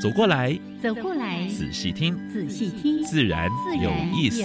[0.00, 3.48] 走过来，走过来，仔细听，仔细听，自然
[3.82, 4.44] 有意思。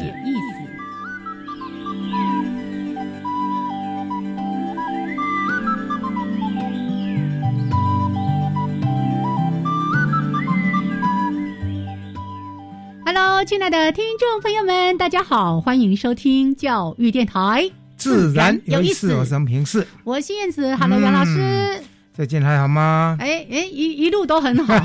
[13.05, 19.13] Hello，亲爱的听众朋友们，大家好，欢迎收听教育电台，自然有意思。
[19.13, 20.75] 我是平视，我是燕子。
[20.77, 21.79] Hello，杨老师，
[22.13, 23.17] 最近还好吗？
[23.19, 24.75] 哎哎，一一路都很好，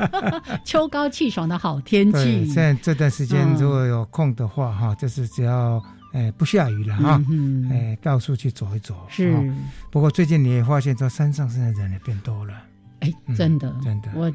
[0.64, 2.46] 秋高气爽的好天气。
[2.46, 7.22] 现在这段时间如果有空的话，哈，就是只要哎不下雨了哈，
[7.70, 8.96] 哎到处去走一走。
[9.08, 9.52] 是，
[9.90, 12.54] 不过最近你也发现，这山上现在人也变多了。
[13.00, 14.32] 哎，真的，真的，我。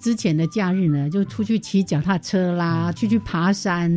[0.00, 3.90] 之前的假日呢，就出去骑脚踏车啦，去去爬山，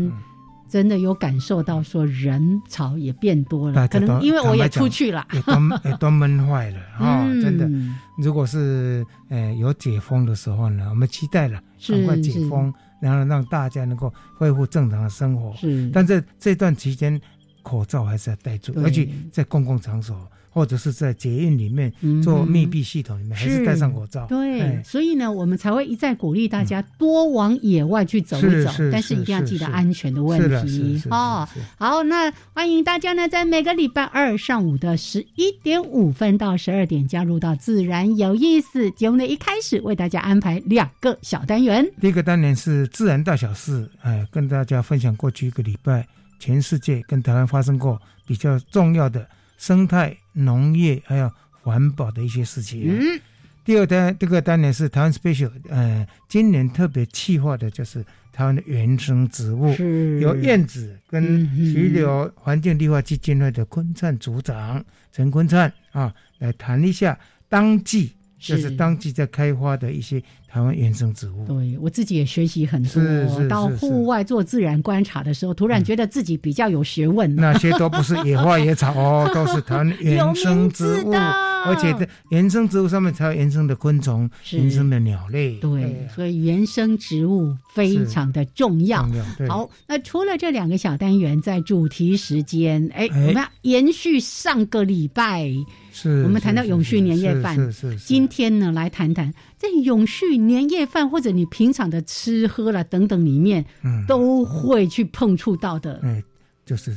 [0.69, 3.87] 真的有感受到说人潮也变多了。
[3.87, 7.25] 可能因为我也出去了，也都也都闷坏了啊！
[7.41, 7.69] 真的，
[8.17, 15.55] 如果是呃有解封的时候呢，我们期待了赶快解封，然后让大家能够恢复正常的生活。
[15.55, 17.19] 是，但这这段期间，
[17.67, 20.15] 口罩还是要戴住，而且在公共场所。
[20.49, 24.25] 或者是在捷运里面做密闭系统里面，还是戴上口罩。
[24.25, 31.47] 对，所以呢，我们才会一再鼓励大家多往野外去走一走，但是一定要记得安全的问题哦。
[31.77, 41.87] 好，那欢迎大家呢，在每个礼拜二上午的十一点五分到十二点加入到《自然有意思》节目的一开始，为大家安排两个小单元。
[42.01, 46.07] 第一个单元是自然大小事，哎，跟大家分享过去一个礼拜
[46.39, 49.27] 全世界跟台湾发生过比较重要的。
[49.59, 51.31] 生态、农业还有
[51.63, 52.83] 环保的一些事情。
[52.85, 53.19] 嗯，
[53.65, 59.73] 第二单这个单元是台湾 special，呃，今年特别企划的就是台湾的原生植物，
[60.21, 67.19] 由燕子跟徐柳环境绿化基金会的昆灿组长陈昆灿啊来谈一下
[67.49, 70.21] 当季，就是当季在开花的一些。
[70.49, 73.47] 台湾原生植物，对我自己也学习很多。
[73.49, 77.35] 到户外做自然观察的时候，突然觉得自己比较有学问。
[77.35, 85.55] 那些都不是野花野草哦， 都是台湾原生植物，而且在原生植物上面才有原生的昆虫、原生的鸟类。
[85.57, 89.07] 对，所以原生植物非常的重要。
[89.49, 95.51] 好，那除了这两个小单元，在主题时间，哎，我们要延续上个礼拜，
[95.91, 97.95] 是我们谈到永续年夜饭，是是。
[97.97, 99.33] 今天呢，来谈谈。
[99.57, 106.21] 在永续年夜饭或者你平常的吃喝了等等里面，嗯，都会去碰触到的，嗯，
[106.65, 106.95] 就是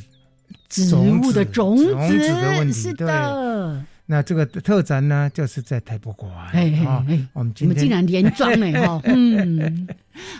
[0.69, 3.84] 植物的种子的问题，是的。
[4.06, 9.87] 那这个特展呢，就是在台博馆，哎哎哎，我们今天竟然连装了哈， 嗯，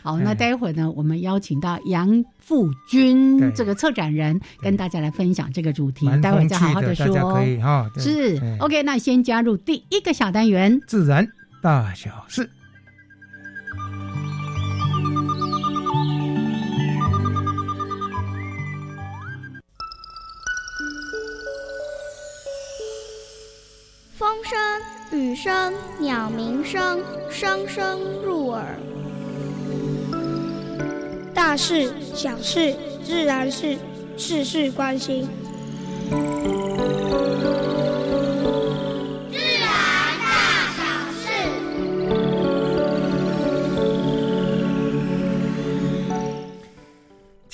[0.03, 8.42] 好，那待会儿呢，我们邀请到杨富军这个策展人，跟大家来分享这个主题，待会儿再好好的说，可以哈，是。
[8.59, 11.30] OK，那先加入第一个小单元，自然。
[11.62, 12.48] 大小事，
[24.16, 24.59] 风声、
[25.12, 28.65] 雨声、鸟鸣声，声声入耳。
[31.34, 33.77] 大事、小事、自然是，
[34.16, 35.28] 事事关心。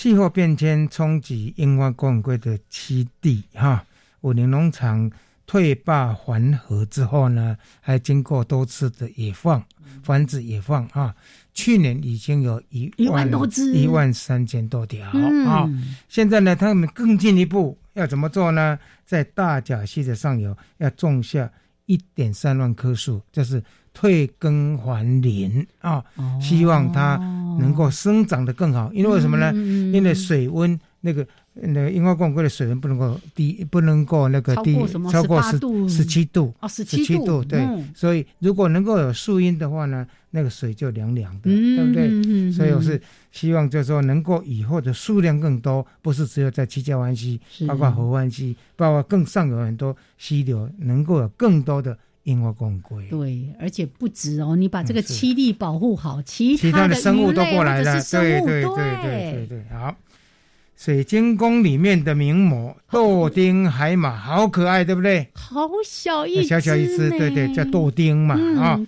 [0.06, 3.84] 气候变迁冲击樱花公园的栖地，哈，
[4.20, 5.10] 五年农场
[5.48, 9.60] 退坝还河之后呢，还经过多次的野放
[10.04, 11.12] 繁殖野放，哈，
[11.52, 15.10] 去年已经有一一万多只，一万三千多条，
[15.44, 15.68] 啊，
[16.08, 18.78] 现在呢，他们更进一步要怎么做呢？
[19.04, 21.50] 在大甲溪的上游要种下
[21.86, 23.60] 一点三万棵树，就是。
[23.96, 26.04] 退耕还林啊，
[26.38, 27.16] 希望它
[27.58, 28.92] 能够生长的更好。
[28.92, 29.50] 因为为什么呢？
[29.90, 34.76] 因为水温那个那个樱花公龟的水温不能够低，不能够那个低，
[35.10, 35.58] 超过十
[35.88, 37.66] 十七度哦，十七度对。
[37.94, 42.52] 所以如果能够有树荫的话呢，那个水就凉凉的，对不对？
[42.52, 43.00] 所以我是
[43.32, 51.96] 希望就是说能够以后的数量更多，不是只有在七家湾溪，包括河湾溪，包括更上游很多溪流，能够有更多的
[52.26, 53.04] 樱花公龟。
[53.08, 59.96] 对，而且不止哦，你把这个栖地保护好，其他的生物都过来了，对对对对对对，好。
[60.76, 65.26] 水晶宫里面的名模豆丁海马好可爱，对不对？
[65.32, 68.78] 好小一只，小小一只，对对，叫豆丁嘛啊。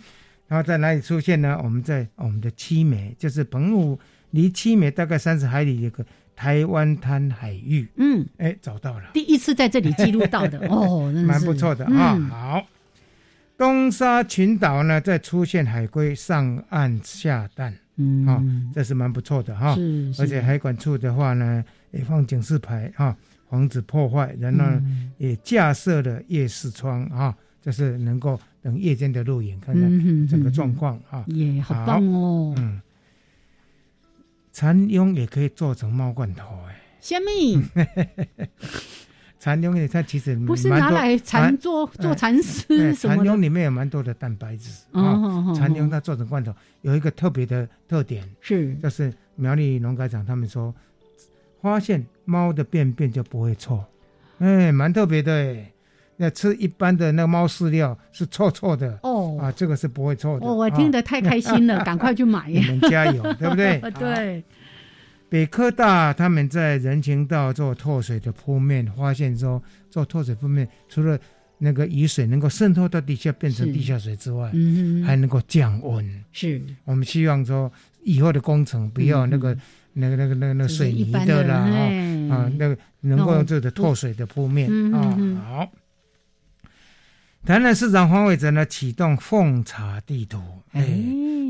[0.49, 1.59] 然后在哪里出现呢？
[1.65, 3.99] 我们在我们的七美，就是澎湖
[4.33, 6.05] 离七美大概三十海里有个
[6.37, 7.89] 台湾滩海域。
[7.97, 12.19] 嗯，哎，找到了，第一次在这里记录到的 哦，蛮不错的啊。
[12.31, 12.67] 好，
[13.59, 19.75] 东沙群岛呢，在出现海龟上岸下蛋，嗯，好，这是蛮不错的哈。
[19.75, 21.63] 是，而且海管处的话呢。
[21.91, 23.17] 也放警示牌哈，
[23.49, 24.37] 防止破坏。
[24.39, 24.63] 然后
[25.17, 31.25] 也架设了夜视窗啊，就是能够等夜间的路影，看看整个状况哈。
[31.29, 32.55] 也好棒哦。
[32.59, 32.79] 嗯，
[34.53, 36.79] 蚕蛹也可以做成猫罐头哎。
[37.01, 37.65] 虾米？
[39.39, 45.53] 蚕蛹它其实不是拿来蚕做做蚕丝什么蚕蛹里面有蛮多的蛋白质啊。
[45.55, 50.75] 蚕蛹它做成罐头有一个特别的特点是，就是苗栗农改场他们说。
[51.61, 53.83] 发现猫的便便就不会臭，
[54.39, 55.73] 哎，蛮特别的哎。
[56.17, 60.47] 那吃一般的那个猫饲料是臭臭的哦，啊，这个是不会臭的。
[60.47, 62.49] 哦，我听得太开心了， 赶快去买。
[62.49, 63.81] 你们加油，对不对？
[63.99, 64.45] 对。
[65.29, 71.19] 北科大他们在人行道做透水的铺面，发现说做透水铺面，除了
[71.59, 76.25] 那个雨水能够渗透到地下变成地下水之外，嗯，还能够降温。
[76.33, 77.71] 是我们希望说
[78.03, 79.57] 以后的工程不要那个。
[79.95, 81.57] 那个、那个、那个、那水泥的啦，
[82.31, 85.19] 啊，那个能够用这个透水的铺面啊。
[85.43, 85.73] 好，
[87.49, 90.39] 台南市长黄伟哲呢启动奉茶地图，
[90.73, 90.87] 哎，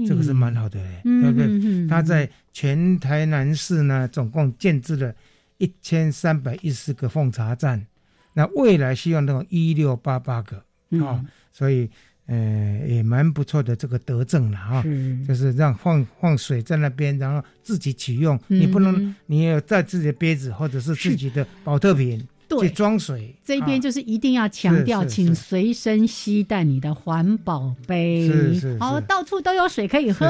[0.07, 1.89] 这个是蛮好的，对不对？
[1.89, 5.13] 他在全台南市呢，总共建置了
[5.57, 7.85] 一千三百一十个奉茶站，
[8.33, 10.63] 那未来希望能一六八八个
[11.05, 11.21] 啊，
[11.53, 11.91] 所以。
[12.31, 14.85] 呃，也蛮不错的这个德政了哈，
[15.27, 18.39] 就是让放放水在那边，然后自己取用。
[18.49, 22.29] 你不能，你要带自己的杯子或者是自己的保特瓶
[22.61, 23.35] 去装水。
[23.45, 28.29] 这边就是一定要强调，请随身携带你的环保杯。
[28.29, 30.27] 是是，好，到处都有水可以喝。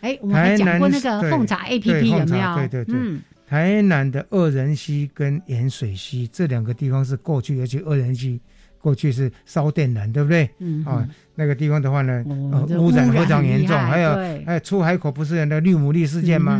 [0.00, 2.54] 哎，我们还讲过那个凤茶 A P P 有没有？
[2.56, 8.40] 对对对，嗯，台南的二人溪跟盐水溪这两个地方是过去，尤其二人溪。
[8.82, 10.48] 过去是烧电缆，对不对？
[10.58, 12.24] 嗯啊，那个地方的话呢，
[12.78, 13.78] 污染非常严重。
[13.78, 14.14] 还有，
[14.46, 16.58] 还有出海口不是有那绿牡蛎事件吗？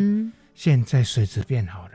[0.55, 1.93] 现在水质变好了，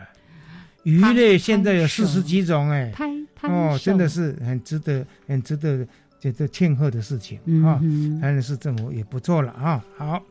[0.86, 2.94] 鱼类现在有四十几种，哎，
[3.42, 5.86] 哦，真的是很值得、很值得
[6.20, 7.78] 觉得庆贺的事情啊！
[8.22, 9.84] 台南市政府也不错了啊。
[9.98, 10.24] 好，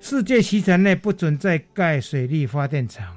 [0.00, 3.16] 世界遗产内不准再盖水利发电厂，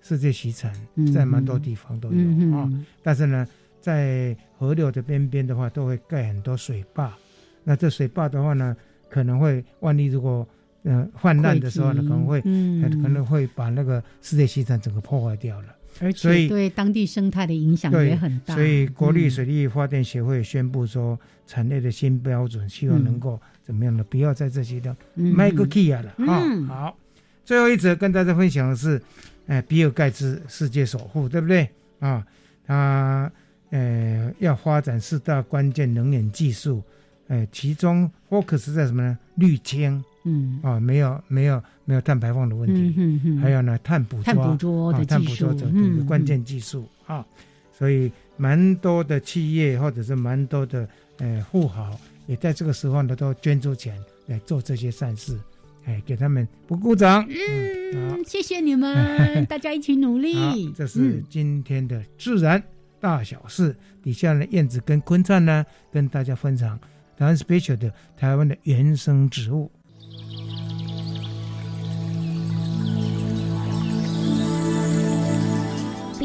[0.00, 0.72] 世界遗产
[1.12, 2.70] 在蛮多地方都有啊，
[3.02, 3.46] 但是呢。
[3.82, 7.16] 在河流的边边的话，都会盖很多水坝。
[7.64, 8.76] 那这水坝的话呢，
[9.08, 10.46] 可能会万一如果
[10.84, 15.68] 嗯泛滥的时候呢，可能会可能会把那个世界遗产整个破坏掉了。
[16.00, 18.54] 而且对当地生态的影响也很大。
[18.54, 24.04] 所以国立水利发电协会宣布说，产业的新标准，希望能够怎么样呢？
[24.08, 26.66] 不要在这些的卖个 key 了啊！
[26.66, 26.98] 好，
[27.44, 29.02] 最后一则跟大家分享的是，
[29.46, 31.68] 哎，比尔盖茨世界首富，对不对
[31.98, 32.26] 啊？
[32.66, 33.30] 他。
[33.72, 36.82] 呃，要发展四大关键能源技术，
[37.28, 39.16] 呃，其中 focus 在什么呢？
[39.36, 47.24] 绿氢，嗯，啊，没有没有没有碳排放的问题，嗯嗯还有呢，碳捕捉，碳捕捉的技术，的一个关键技术啊，
[47.72, 55.38] 所以蛮多的企业或者是蛮多的呃富豪，也在这个时候呢都捐出钱来做这些善事，
[55.86, 62.62] 哎，给他们不鼓掌，嗯，谢谢你们， 大家一起努力，这是今天的自然。
[63.00, 66.78] 大小事底下呢，燕子跟昆灿呢，跟大家分享
[67.16, 69.70] 台湾 special 的台湾的原生植物。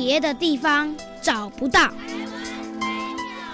[0.05, 1.89] 别的地方找不到，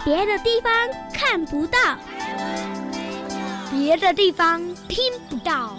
[0.04, 0.74] 别的地方
[1.14, 1.80] 看不到，
[3.72, 5.78] 别的地方听不到。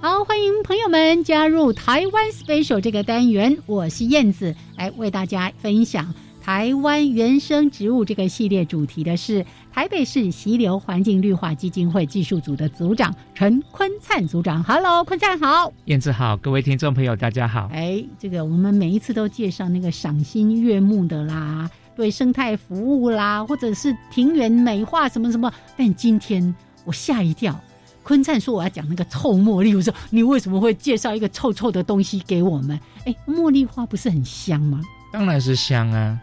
[0.00, 6.12] 好，欢迎朋友们加入台湾 special 这个单元，我是燕子，来为大家分享。
[6.46, 14.62] 台湾原生植物这个系列主题的是台北市溪流环境绿化基金会技术组的组长陈坤灿组长。
[14.62, 17.68] Hello，坤灿好，燕子好，各位听众朋友大家好。
[17.72, 25.52] 哎，这个我们每一次都介绍那个赏心悦目的啦，对生态服务啦，或者是庭园美化什么什么。
[25.76, 27.60] 但今天我吓一跳，
[28.04, 32.78] 坤灿说我要讲那个臭茉莉，我说你为什么会介绍一个臭臭的东西给我们？
[33.04, 34.80] 哎，茉莉花不是很香吗？
[35.12, 36.16] 当然是香啊。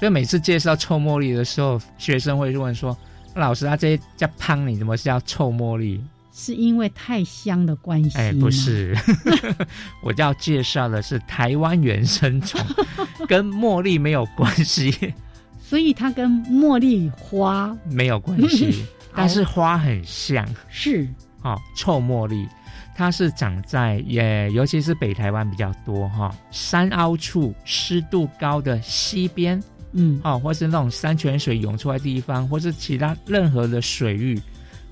[0.00, 2.96] 所以每次介绍臭茉莉的时候，学生会问说
[3.36, 6.02] ：“老师，他这些叫胖，你怎么叫臭茉莉？
[6.32, 8.96] 是因为太香的关系？”哎，不是，
[10.02, 12.58] 我要介绍的是台湾原生种，
[13.28, 15.12] 跟茉莉没有关系。
[15.60, 20.48] 所以它跟茉莉花没有关系， 但是花很像。
[20.70, 21.06] 是
[21.42, 22.48] 哦，臭茉莉，
[22.96, 29.62] 它是长在也，尤其是北台湾比较多哈，山凹处、湿度高的溪边。
[29.92, 34.40] 嗯，哦，或是那种山泉水涌出来的地方，或是其他任何的水域，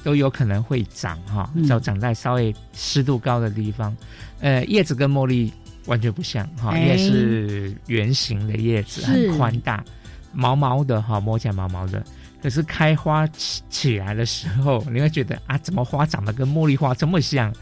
[0.03, 3.97] 都有可能会长哈，就长在稍微湿度高的地方。
[4.41, 5.53] 呃，叶子跟茉莉
[5.87, 9.85] 完全不像哈，也是圆形的叶子，很宽大，
[10.33, 12.05] 毛毛的哈，摸起来毛毛的。
[12.43, 17.53] 可是开花起起来的时候，你会觉得啊，怎么花长得跟茉莉花这么像？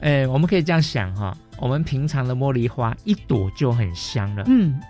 [0.00, 4.80] 呃，我们可以这样想哈，我们平常的茉莉花一朵就很香了，嗯。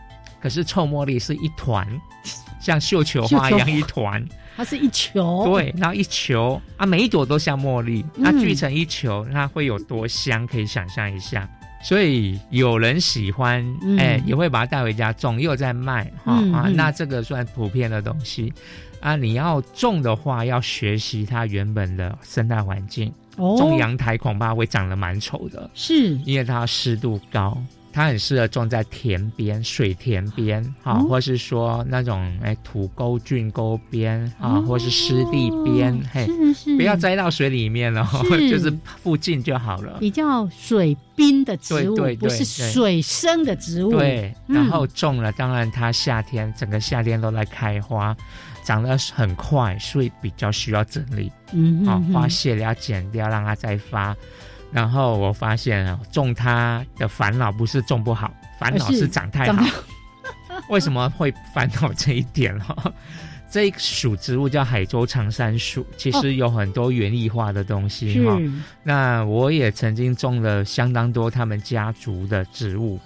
[0.40, 1.86] 可是臭茉莉是一团，
[2.60, 4.24] 像绣球花一样一团，
[4.56, 5.44] 它是一球。
[5.46, 10.46] 对，然后一球啊，每一朵都像茉莉，它聚成一球，那会有多香？
[10.46, 11.48] 可以想象一下。
[11.80, 13.64] 所以有人喜欢，
[13.98, 16.68] 哎，也会把它带回家种，又在卖哈啊。
[16.74, 18.52] 那这个算普遍的东西
[19.00, 19.14] 啊。
[19.14, 23.12] 你要种的话，要学习它原本的生态环境。
[23.36, 27.56] 种阳台恐怕会长得蛮丑的，是因为它湿度高。
[27.98, 36.24] 它很适合种在田边、水田边，哈，或是说那种哎土沟、菌沟边啊，或是湿地边，嘿，
[36.76, 38.08] 不要栽到水里面了，
[38.48, 39.96] 就是附近就好了。
[39.98, 43.90] 比较水滨的植物，不是水生的植物。
[43.90, 48.16] 对，然后种了，当然它夏天整个夏天都在开花，
[48.62, 51.32] 长得很快，所以比较需要整理。
[51.52, 54.14] 嗯，啊，花谢了要剪掉，让它再发。
[54.70, 59.64] 然后我发现啊，种它的烦恼不是种不好，烦恼是长太好。
[60.68, 62.92] 为什么会烦恼这一点哈？
[63.50, 68.38] 这一属植物叫海州长山鼠，其实有很多园艺化的东西哈。
[68.82, 73.00] 那我也曾经种了相当多他们家族的植物，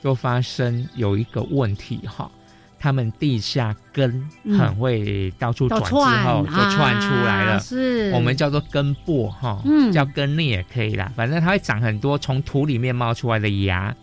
[0.00, 2.30] 都发生有一个问题哈。
[2.78, 7.60] 他们地下根很会到处转，之后就窜出来了。
[7.60, 11.12] 是，我们叫做根部哈，叫根粒也可以啦。
[11.16, 13.94] 反正它会长很多从土里面冒出来的芽，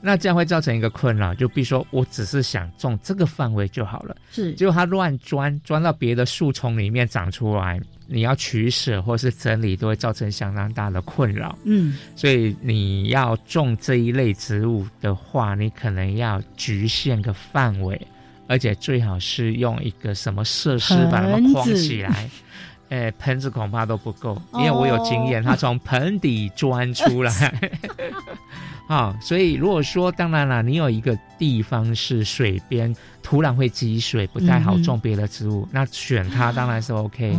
[0.00, 1.34] 那这样会造成一个困扰。
[1.34, 7.80] 就比如说，我只是想种这个范围就好了，是，结果它乱钻，钻到别的树丛里面长出来。
[8.10, 11.56] 你要取舍或是整理，都会造成相当大的困扰。
[11.64, 18.00] 嗯，所以你要种这一类植物的话，你可能要局限个范围，
[18.46, 22.30] 而且最好是用一个什么设施把它们框起来。
[22.88, 27.70] 哎，盆子恐怕都不够，因为我有经验，它从盆底钻出来。
[28.88, 32.92] 啊，所以如果说，当然了，你有一个地方是水边，
[33.22, 37.38] 土壤会积水，不太好种别的植物，那选它当然是 OK。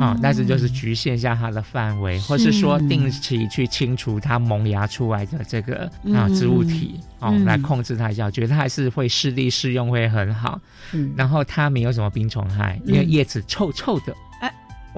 [0.00, 10.58] 啊，但是就是局限一下它的范围，或是说定期去清除它萌芽出来的这个啊植物体，哦，来控制它一下，觉得它还是会适地适用会很好。
[10.92, 14.14] 嗯，然后它没有什么病虫害，因为叶子臭臭的。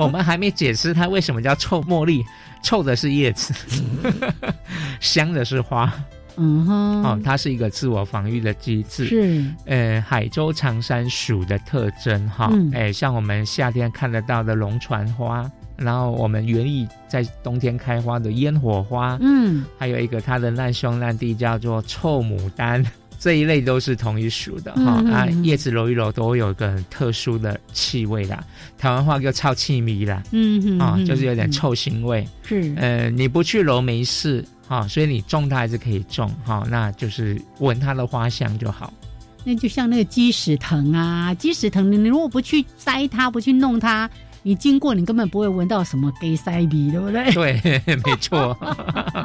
[0.00, 2.24] 我们还没解释它为什么叫臭茉莉，
[2.62, 3.52] 臭的是叶子，
[4.98, 5.92] 香的是花。
[6.36, 9.04] 嗯哼，哦，它是一个自我防御的机制。
[9.04, 22.82] 是，呃，海州长山鼠的特征哈，哎，像我们夏天看得到的龙船花，然后我们园艺在冬天开花的烟火花，嗯，还有一个它的烂兄烂弟叫做臭牡丹。
[23.20, 28.42] 这一类都是同一属的哈啊，叶子揉一揉都有一个很特殊的气味啦。
[28.78, 32.26] 台湾话叫臭气迷啦，嗯嗯啊，就是有点臭腥味。
[32.42, 38.90] 是，呃，你不去揉没事哈，所以你种它还是可以种哈，那就是闻它的花香就好。
[39.44, 44.08] 那就像那个鸡屎藤啊，鸡屎藤，你如果不去摘它，不去弄它，
[44.42, 47.30] 你经过你根本不会闻到什么给塞鼻，对不对？
[47.32, 48.56] 对，没错。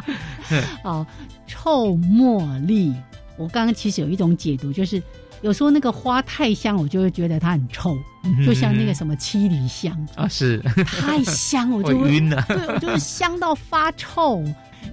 [0.84, 1.08] 哦，
[1.48, 2.94] 臭茉莉。
[3.38, 5.01] 我刚刚其实有一种解读，就是
[5.42, 7.98] 有时候那个花太香，我就会觉得它很臭，
[8.46, 9.96] 就像那个什么七里香。
[10.15, 10.60] 啊，是。
[10.86, 14.44] 太香，我 就晕了， 对我就是香到发臭。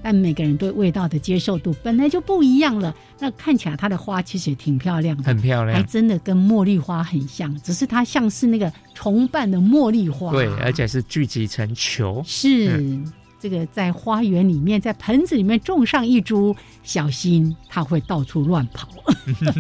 [0.02, 2.94] 但每个人对味道的接受度本来就不一样了。
[3.18, 12.98] 那看起来它的花其实也挺漂亮的，很漂亮，还真的跟茉莉花很像，只是它像是那个重瓣的茉莉花，对，而且是聚集成球，是。
[13.42, 18.88] 这个在花园里面，在盆子里面种上一株，小心它会到处乱跑，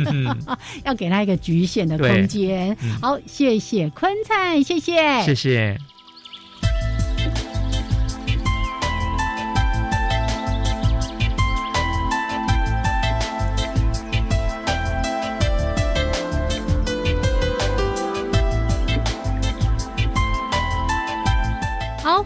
[0.86, 2.76] 要给它一个局限的空间。
[3.00, 5.91] 好，谢谢坤灿，谢谢，谢谢。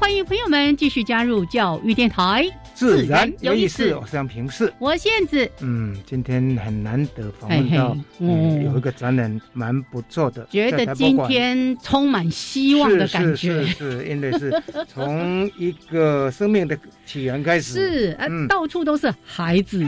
[0.06, 3.92] 欢迎朋友们继续加入教育电台，自然有意思。
[3.92, 5.50] 我是杨平视，我燕子。
[5.58, 13.64] 嗯，今天很难得访问到，嗯，有一个展览蛮不错的，觉得今天充满希望的感觉。
[13.64, 19.84] 是是是，因为是 从一个生命的起源开始，是，嗯，到处都是孩子。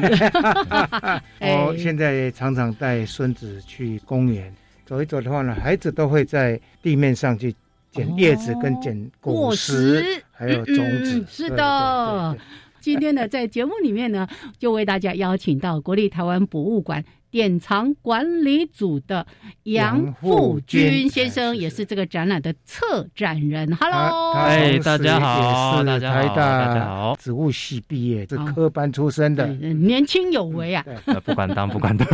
[1.38, 4.52] 我 现在常常带孙子去公园
[4.84, 7.54] 走一走的话呢，孩子都会在地面上去。
[7.90, 11.25] 捡叶子跟捡果实，还有种子。
[11.28, 12.37] 是的，
[12.80, 14.26] 今天呢，在节目里面呢，
[14.58, 17.04] 就为大家邀请到国立台湾博物馆。
[17.30, 19.26] 典藏管理组的
[19.64, 23.70] 杨富军先生，也是这个展览的策展人。
[23.76, 27.14] Hello，哎，大家好，大家好，大家好。
[27.20, 30.82] 植物系毕业，是科班出身的，年轻有为啊！
[31.23, 32.08] 不敢当，不敢当。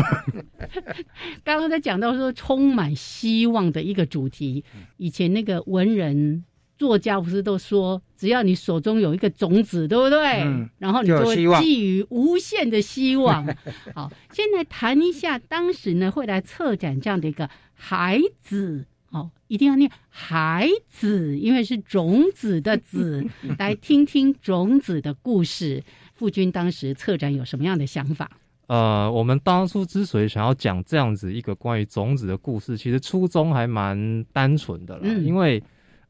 [1.44, 4.64] 刚刚在讲到说充满希望的一个主题，
[4.97, 6.42] 以前那个文人。
[6.85, 10.43] 作家不是都说，只要你手中有一个种子，对不对？
[10.43, 10.69] 嗯。
[10.79, 13.43] 然后你就会寄予无限的希望。
[13.95, 23.25] 好，先来谈一下当时呢会来策展这样的一个孩子，哦，一定要念孩子，因为是种子的子，
[23.59, 25.83] 来听听种子的故事。
[26.14, 28.31] 傅君当时策展有什么样的想法？
[28.67, 35.62] 呃，我们当初之所以想要讲这样子一个关于种子的故事，其实初衷还蛮单纯的了，因为。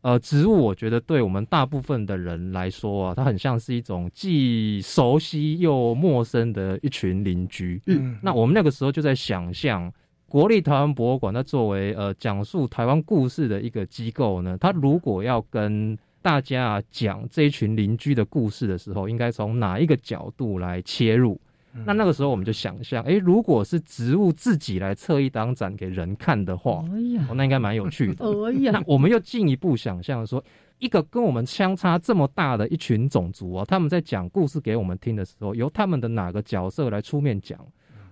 [0.05, 7.81] 呃，植物我觉得对我们大部分的人来说啊，它很像是一种既熟悉又陌生的一群邻居。
[7.87, 9.91] 嗯，那我们那个时候就在想象，
[10.29, 21.41] 国立台湾博物馆它作为呃讲述台湾故事的一个机构呢，它如果要跟大家讲这一群邻居的故事的时候，应该从哪一个角度来切入？
[21.85, 28.25] 那那个时候我们就想象，哎，如果是植物自己来测一档展给人看的话，哎呀，那应该蛮有趣的。
[28.47, 30.43] 哎呀，那我们又进一步想象说，
[30.79, 37.59] 一个跟我们相差这么大的一群种族啊，他们在讲故事给我们听的时候，由他们的哪个角色来出面讲，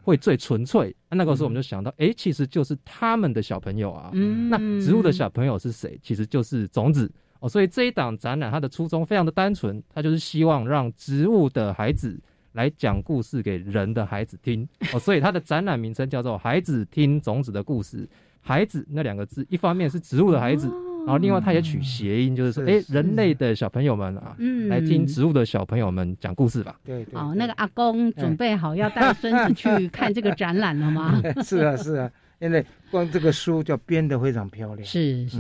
[0.03, 0.93] 会最纯粹？
[1.11, 4.11] 那个时候我们就想到，哎，其实就是他们的小朋友啊。
[4.13, 5.97] 嗯，那植物的小朋友是谁？
[6.03, 7.49] 其实就是种子哦。
[7.49, 12.21] 所以这一档展览它的初衷非常的单纯，它就是希望让植物的孩子。
[12.53, 18.09] 来讲故事给人的孩子听哦，所以它的展览名称叫做“孩子听种子的故事”。
[18.45, 20.67] 孩子那两个字，一方面是植物的孩子，
[21.07, 24.37] 然后另外它也取谐音，就是说，哎，人类的小朋友们啊，
[24.69, 26.77] 来听植物的小朋友们讲故事吧。
[26.85, 31.23] 对对，哦，那个阿公准备好要带孙子去看这个展览了吗？
[31.45, 32.11] 是啊，是啊，
[32.41, 34.85] 因为光这个书就编得非常漂亮。
[34.85, 35.39] 是是。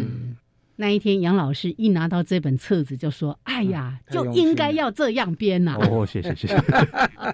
[0.77, 6.57] 那一天，杨老师一拿到这本册子，就说：“哎呀，就应该要这样编呐！”哦，谢谢谢谢。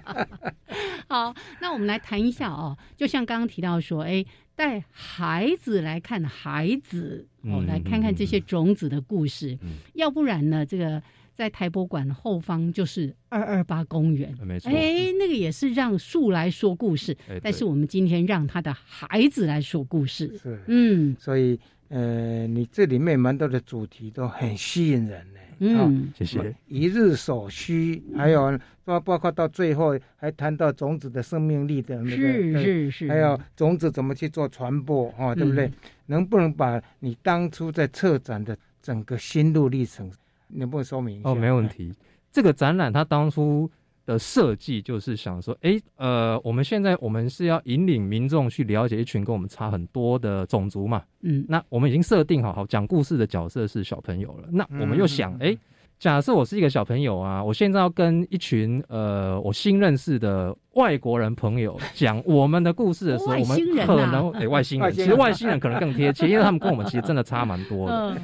[1.07, 4.23] 好，那我们来谈一下哦，就像刚刚提到说，哎，
[4.55, 9.57] 带孩子来看孩子，哦，来看看这些种子的故事。
[9.93, 11.01] 要不然呢，这个
[11.33, 14.69] 在台博馆后方就是二二八公园，没错。
[14.69, 20.37] 哎，那个也是让树来说故事，但是我们今天让他的孩子来说故事。
[20.37, 21.57] 是，嗯，所以。
[21.89, 25.39] 呃，你这里面蛮多的主题都很吸引人呢。
[25.59, 26.55] 嗯，谢谢。
[26.67, 33.07] 一日所需，还有包包括到最后还谈到种子的生命力的那个，是是是。
[33.09, 35.69] 还有种子怎么去做传播，哈，对不对？
[36.05, 40.09] 能不能把你当初在策展的整个心路历程，
[40.47, 41.29] 能不能说明一下？
[41.29, 41.93] 哦，没问题。
[42.31, 43.69] 这个展览它当初。
[44.09, 55.55] 的设计就是想说，哎，呃，我们现在我们是要引领民众去了解一群跟我们差很多的种族嘛，嗯，那我们已经设定好好讲故事的角色是小朋友了，那我们又想，哎。
[55.99, 68.17] 假设我是一个小朋友啊，我现在要跟一群呃我新认识的外国人朋友讲我们的故事的时候，我们可能诶 外星人，其实外星人可能更贴切，因为他们跟我们其实真的差蛮多的。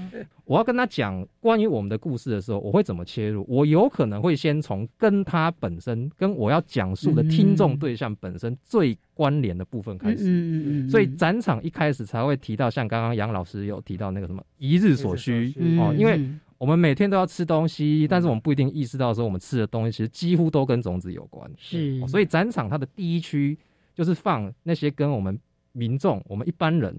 [0.45, 3.43] 我要跟他讲关于我们的故事的时候，我会怎么切入？
[3.45, 10.23] 我有可能会先从跟他本身跟我要讲述的听众对象本身最关联的部分开始。
[10.23, 10.89] 嗯嗯嗯。
[10.89, 16.21] 所以展场一开始才会提到，像刚刚杨老师有提到那个什么一日所需哦，因为。
[16.57, 21.49] 我们每天都要吃东西，但是我们不一定意识到说我们吃的东西其实几乎都跟种子有关。
[21.57, 23.57] 是，所以展场它的第一区
[23.93, 25.39] 就是放那些跟我们
[25.71, 26.95] 民众、我们一般人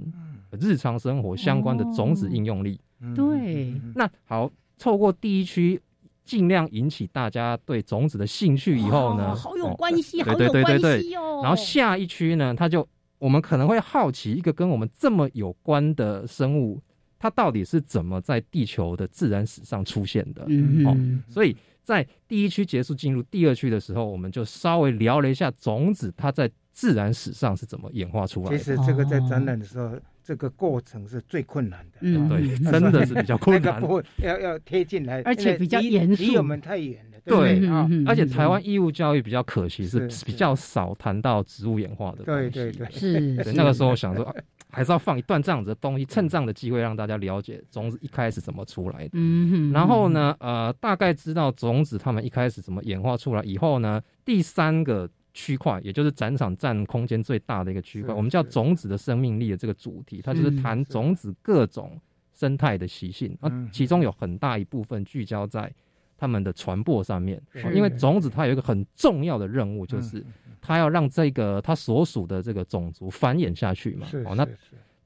[0.61, 2.81] 日常生活相关的种子应用力。
[3.15, 5.81] 对，那好，透过第一区。
[6.27, 11.39] 尽量引起大家对种子的兴趣以后呢，好有关系，好有关系哦。
[11.41, 12.85] 然后下一区呢，他就
[13.21, 16.83] 我们可能会好奇一个跟我们这么有关的生物，
[17.19, 20.45] 它到底是怎么在地球的自然史上出现的？
[20.49, 21.23] 嗯嗯。
[21.29, 28.59] 所以在第一区结束进入第二区的时候，我们就稍微聊了一下种子它在自然史上是怎么演化出来的。
[28.59, 29.93] 其实这个在展览的时候。
[30.27, 33.81] 这个过程是最困难的，嗯，对，真的是比较困难，
[34.19, 37.19] 要要贴近来，而且比较严肃，离我们太远了。
[37.25, 42.25] 对啊，而且台湾义务教育比较可惜，是比较少谈到植物演化的。
[42.25, 43.21] 对对对，是。
[43.55, 44.35] 那个时候想说，
[44.77, 49.11] 还是要放一段这样子的东西，趁这样的机会让大家了解种子一开始怎么出来的。
[49.15, 55.09] 嗯然后呢，呃，大概知道种子他们一开始怎么演化出来以后呢，第三个。
[55.39, 62.01] 区块，也就是展场占空间最大的一个区块，我们叫种子的生命力的这个主题，它就是谈种子各种
[62.33, 65.71] 生态的习性，啊，其中有很大一部分聚焦在
[66.17, 67.39] 它们的传播上面，
[67.75, 70.25] 因为种子它有一个很重要的任务，就是
[70.67, 74.47] 它要让这个他所属的这个种族繁衍下去嘛，哦，那。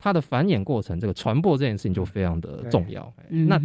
[0.03, 3.12] 它的繁衍过程，这个传播这件事情就非常的重要。
[3.29, 3.61] 那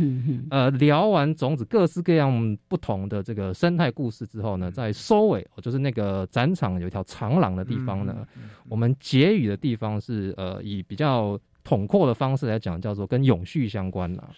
[0.50, 8.28] 呃，聊完种子各式各样不同的这个生态故事之后呢，在收尾，就是那个展场有一条长廊的地方呢，
[8.68, 14.30] 我们结语的地方是呃，以比较统括的方式来讲，叫做跟永续相关了。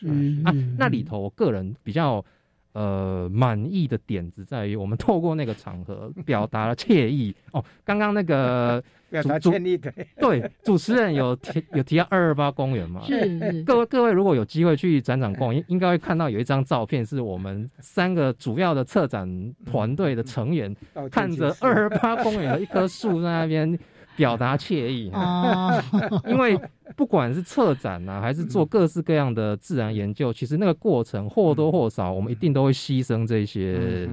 [0.45, 2.23] 啊，那里头我个人比较。
[2.77, 7.65] 呃，满意的点子在于，我们透过那个场合表达了惬意 哦。
[7.83, 13.01] 刚刚那个 表达歉意的，对 主持人有提有提到二二八公园嘛？
[13.03, 13.63] 是。
[13.63, 19.27] 各位各位，如果有机会去展场逛，应应该会看到有一张照片，是我们三个主要的策展
[19.65, 20.75] 团队的成员
[21.09, 23.79] 看着二二八公园的一棵树在那边。
[24.17, 25.81] 表达惬意啊，
[26.27, 26.59] 因为
[26.95, 34.09] 不管是策展呐，还是做各式各样的自然研究，其实那个过程或多或少，我们一定都会牺牲这些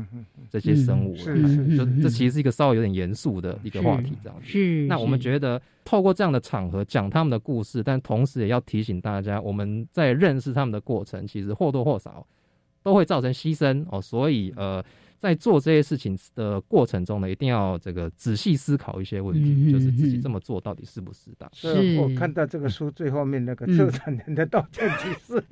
[0.51, 1.17] 这些生物。
[1.17, 4.47] 是就这其实是一个稍微有点严肃的一个话题，这样子。
[4.47, 4.87] 是。
[4.87, 12.27] 那我们觉得透过这样的场合讲他们的故事，但同时也要提醒大家，我们在认识他们的过程，其实或多或少
[12.83, 14.01] 都会造成牺牲哦。
[14.01, 14.85] 所以呃。
[15.25, 21.49] 在做这些事情的过程中呢，一定要这个仔细思考一些问题，就是自己这么做到底适不适当。
[21.55, 25.43] 是我看到这个书最后面那个策展人的道歉启事，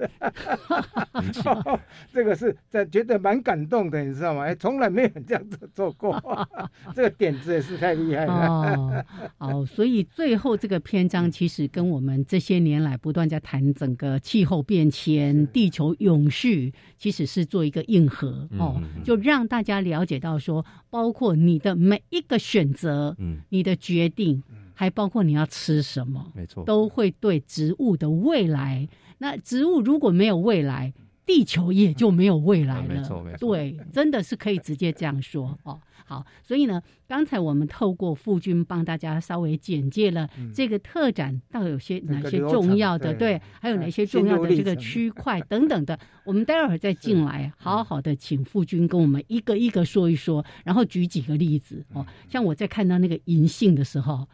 [2.12, 4.42] 这个是在觉得蛮感动的，你知道吗？
[4.42, 6.20] 哎，从来没有这样子做过，
[6.94, 9.02] 这个点子也是太厉害了。
[9.40, 19.61] 哦，所以最后这个篇章其实跟我们这些年来不断在谈整个气候变迁、地球永续，其实是做一个硬核哦，就让大。
[19.62, 24.42] 大家了解到说，包括你的每一个选择，嗯，你的决定，
[24.74, 28.88] 还包括你要吃什么，没错，都会对植物的未来。
[29.18, 30.92] 那植物如果没有未来，
[31.24, 32.94] 地球也就没有未来了。
[32.94, 35.80] 没错，没错，对，真的是可以直接这样说哦。
[36.04, 52.04] 好，所以呢，刚才我们透过傅军帮大家稍微简介了这个特展，到底有些哪些重要的，对，还有哪些重要的这个区块等等的，我们待会儿再进来，好好的请傅军跟我们一个一个说一说，然后举几个例子哦。
[52.28, 54.26] 像我在看到那个银杏的时候，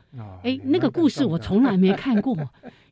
[0.43, 2.35] 哎，那个故事我从来没看过，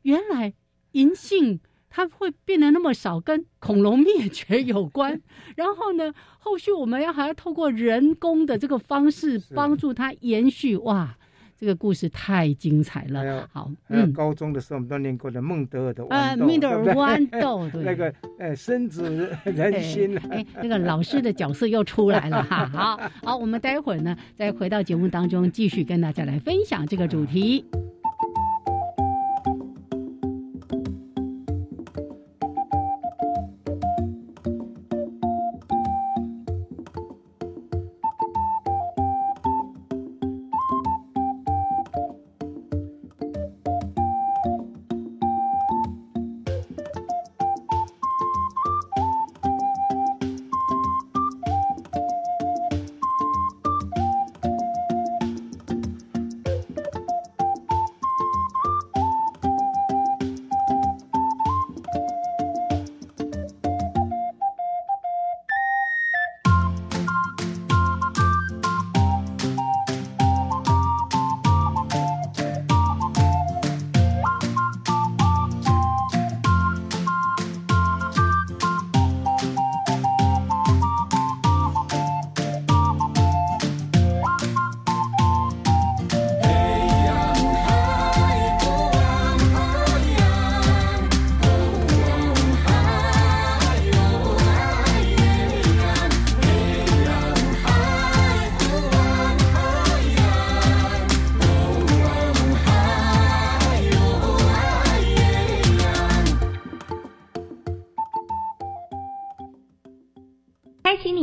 [0.03, 0.53] 原来
[0.91, 1.59] 银杏。
[1.89, 5.19] 它会变得那么少，跟恐龙灭绝有关。
[5.55, 10.77] 然后呢，后续我们要还要透过人工的这个方式帮助它延续。
[10.77, 11.17] 哇，
[11.57, 13.49] 这个故事太精彩了。
[13.51, 20.15] 好，嗯，高中的时候我们都念过的孟德尔的豌豆，孟德尔豌豆，对， 那个呃，深植人心。
[20.29, 22.67] 哎，那个老师的角色又出来了哈。
[22.71, 27.65] 好好，我们待会儿呢，再回到节目当中，继续跟大家来分享这个主题。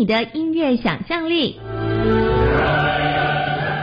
[0.05, 1.59] 你的音乐想象力。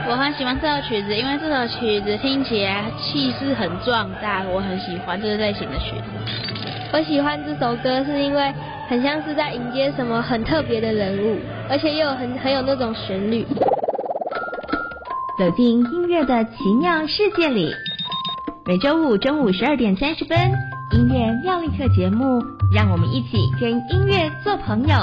[0.07, 6.03] 我很喜欢这首曲子，因为这首曲子听起来气势很壮大，我很喜欢这个类型的曲子。
[6.93, 8.53] 我喜欢这首歌，是因为
[8.87, 13.43] 很像是在迎接什么很特别的人物，而且又有很很有那种旋律。
[15.39, 17.73] 走进音乐的奇妙世界里，
[18.67, 20.37] 每周五中午十二点三十分，
[20.91, 22.39] 音乐妙力课节目，
[22.71, 24.95] 让我们一起跟音乐做朋友。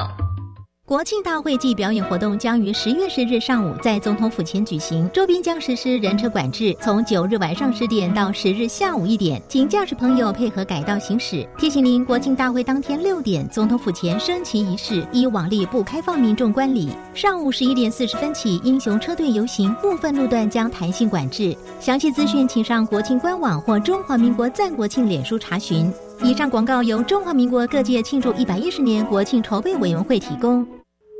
[0.89, 11.47] 国庆大会暨表演活动将于十月十日上午在总统府前举行，周边将实施人车管制，从九日晚上十点到十日下午一点，请驾驶朋友配合改道行驶。
[11.59, 16.89] 提醒您，国庆大会当天六点，总统府前升旗仪式依往例不开放民众观礼。
[17.13, 21.55] 上午十一点四十分起，英雄车队游行部分路段将弹性管制。
[21.79, 25.93] 详细资讯请上国庆官网或中华民国赞国庆脸书查询。
[26.25, 30.67] 以上广告由中华民国各界庆祝一百一十年国庆筹备委员会提供。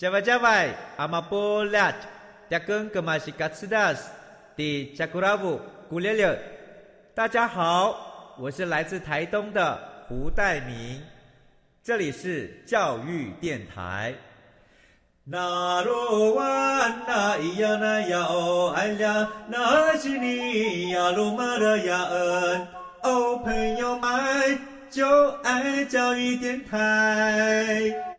[0.00, 1.92] 加外加外，阿玛波拉，
[2.48, 4.10] 扎根格玛西卡斯达斯，
[4.56, 5.60] 的加古拉布
[5.90, 6.38] 古列列。
[7.14, 11.02] 大家好，我是来自台东的胡代明，
[11.84, 14.14] 这里是教育电台。
[15.22, 22.68] 那罗哇那咿呀那呀哦哎呀，那是你呀鲁玛的呀恩
[23.02, 24.58] 哦，朋友们
[24.88, 28.09] 就爱教育电台。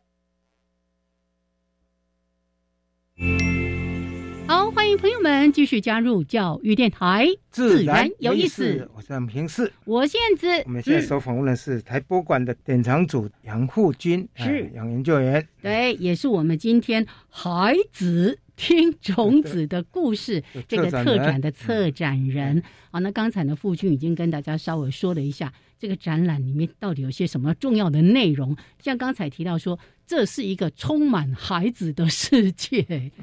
[4.51, 8.85] 好，欢迎朋友们继续加入教育电台，自然有意思。
[8.93, 14.69] 我是平四，我现在我们现在所访问的是台博馆的典藏组杨护军，是。
[14.75, 22.61] 杨研究员，对，也是我们今天孩子听种子的故事 这个特展的策展人。
[22.91, 33.13] 好，那刚才呢，傅军已经跟大家稍微说了一下这个展览里面到底有些什么重要的内容，像刚才提到说，这是一个充满孩子的世界。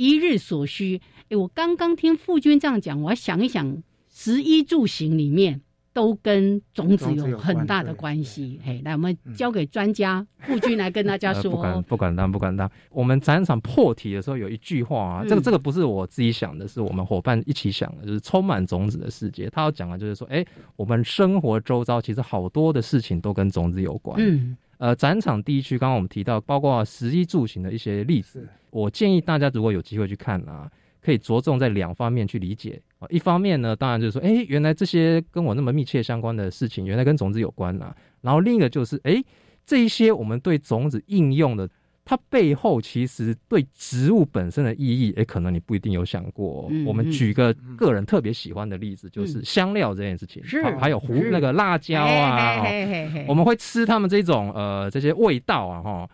[0.00, 5.60] 一日所需，哎，我刚刚听傅君这样讲，我要想一想，食衣住行里面
[5.92, 8.58] 都跟种子有很大的关系。
[8.64, 11.50] 嘿，来，我们交给专家傅君来跟大家说。
[11.50, 12.70] 不 敢不敢当，不敢当。
[12.88, 19.50] 我们展场破题的时候有一句话啊，这个这个不是我自己想的，是我们伙伴一起想的，就是充满种子的世界。
[19.50, 20.42] 他要讲的就是说，哎，
[20.76, 24.16] 我们生活周遭其实好多的事情都跟种子有关。
[24.18, 24.56] 嗯。
[24.80, 28.48] 呃，展场第一区，刚刚我们提到，包括食衣住行的一些例子。
[28.70, 30.70] 我建议大家如果有机会去看啊，
[31.02, 33.06] 可以着重在两方面去理解啊。
[33.10, 37.94] 一方面呢，当然就是说，哎，原来这些跟我那么密切相关的事情，原来跟种子有关啊。
[38.22, 39.22] 然后另一个就是，哎，
[39.66, 41.68] 这一些我们对种子应用的。
[42.10, 46.68] 它背后其实对植物本身的意义，也可能你不一定有想过。
[46.84, 52.64] 我们举个个人特别喜欢的例子，就是香料这件事情，是还有胡那个辣椒啊，
[53.28, 56.10] 我们会吃它们这种呃这些味道啊哈。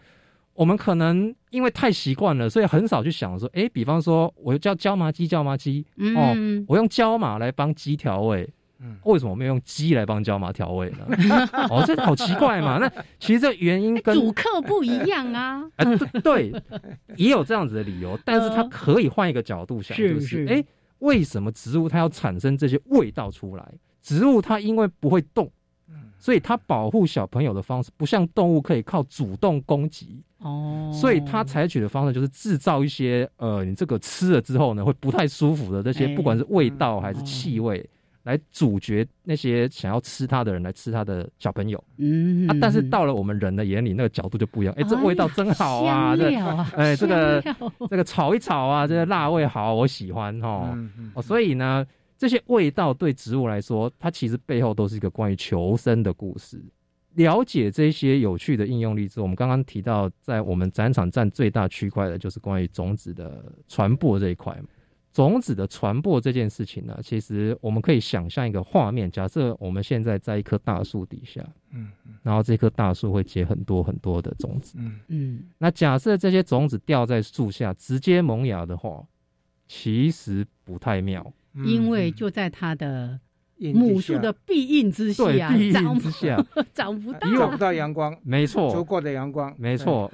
[0.53, 5.83] 我们可能因为太习惯了，所以很少去想说，哎，比方说我叫椒麻鸡，椒麻鸡
[6.15, 6.37] 哦，
[6.69, 8.47] 我用椒麻来帮鸡调味。
[8.79, 11.07] 嗯，为什么没有用鸡来帮椒麻调味呢？
[11.71, 12.79] 哦，这好奇怪嘛！
[12.79, 15.65] 那其实这原因跟 主客不一样啊。
[15.77, 15.85] 哎，
[16.23, 16.53] 对，
[17.17, 20.63] 也有这样子的理由，但是它可以换一个角度想，就是哎，
[20.99, 23.67] 为什么植物它要产生这些味道出来？
[24.03, 25.51] 植物它因为不会动，
[26.19, 37.89] 所以它保护小朋友的方式不像动物可以靠主动攻击哦，所以它采取的方式就是制造一些呃，你这个吃了之后呢会不太舒服的这些，不管是味道还是气味。
[38.27, 44.75] 来阻绝那些想要吃它的人来吃它的小朋友，嗯啊，但是到了我们人的眼里，那个角度就不一样。
[44.77, 46.17] 哎，这味道真好啊！
[46.17, 46.29] 这
[46.77, 47.41] 哎，这个
[47.89, 50.77] 这个炒一炒啊，这个辣味好，我喜欢哦。
[51.15, 51.87] 哦，所以呢，
[52.19, 56.61] 这些味道对植物来说，它其实背后都是一个关于求生的故事。
[57.15, 64.53] 了解这些有趣的应用例子，我们刚刚提到，在我们展场占最大区块的就是关于种子的传播这一块。
[65.17, 75.01] 种子的传播这件事情呢，其实我们可以想象一个画面：假设我们现在在一棵大树底下，嗯嗯，然后这棵大树会结很多很多的种子，嗯。
[75.09, 79.03] 嗯，那假设这些种子掉在树下直接萌芽的话，
[79.67, 81.33] 其实不太妙，
[81.65, 83.19] 因为就在它的
[83.75, 86.45] 母树的庇荫之下，对，庇荫之下。
[86.75, 90.11] 长不到， 找不到阳光，没错，足够的阳光，没错。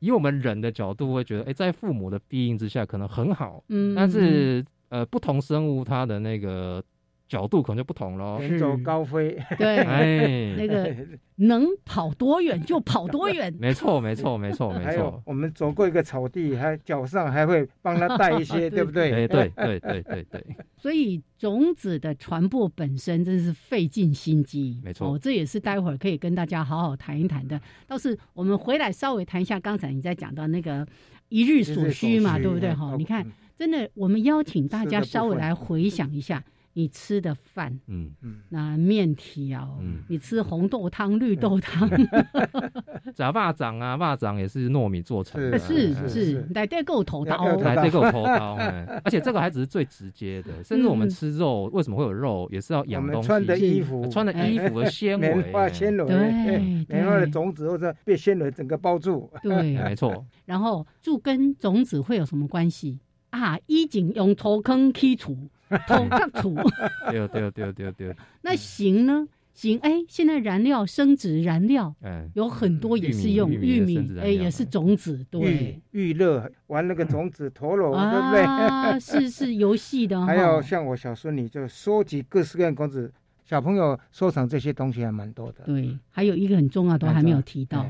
[0.00, 6.82] 以我们人的角度会觉得，哎，在父母的庇荫之下可能很好，嗯，但是呃，不同生物它的那个。
[7.26, 10.94] 角度可能就不同喽，远走高飞，对，哎， 那个
[11.36, 15.22] 能跑多远就跑多远，没错，没错，没错，没错。
[15.24, 19.10] 我们走过一个草地，还脚上还会帮他带一些， 对不对？
[19.12, 20.44] 哎，对，对，对，对，对。
[20.76, 25.08] 所以种子的传播本身真是费尽心机，没错。
[25.08, 27.58] 哦这也是待会儿可以跟大家好好谈一谈的。
[27.86, 30.86] 倒是我们回来稍微谈一下，刚才你在讲到那个
[31.30, 32.72] 一日所需嘛，对不对？
[32.74, 36.44] 哈，你看，真的，我们邀请大家稍微来回想一下。
[36.74, 38.10] 你吃的饭，嗯。
[38.20, 41.88] 嗯，那面条，嗯，你吃红豆汤、绿豆汤，
[43.14, 48.56] 炸霸掌啊，霸掌也是糯米做成的，是是，来这够头刀，来这够头刀，
[49.04, 60.26] 而且这个还只是最直接的，甚至我们吃肉，为什么会有肉，也是要养东西，穿的衣服，穿的衣服的纤维，棉花纤维，对，棉花的种子或者被纤维整个包住，对，没错。
[60.44, 62.98] 然后树跟种子会有什么关系？
[63.30, 63.58] 啊？
[63.66, 65.48] 一井用土坑剔除。
[65.68, 66.54] 土克土，
[67.10, 68.16] 对对对对对。
[68.42, 69.26] 那行呢？
[69.54, 78.42] 行，哎，现在燃料生殖燃料，嗯，有很多也是用玉米，哎，也是种子，对，预热玩那个种子陀螺，对不对？
[78.44, 80.26] 啊，是是游戏的。
[80.26, 83.12] 还有像我小孙女就收集各式各样种子，
[83.44, 85.62] 小朋友收藏这些东西还蛮多的。
[85.66, 87.88] 对，还有一个很重要，都还没有提到，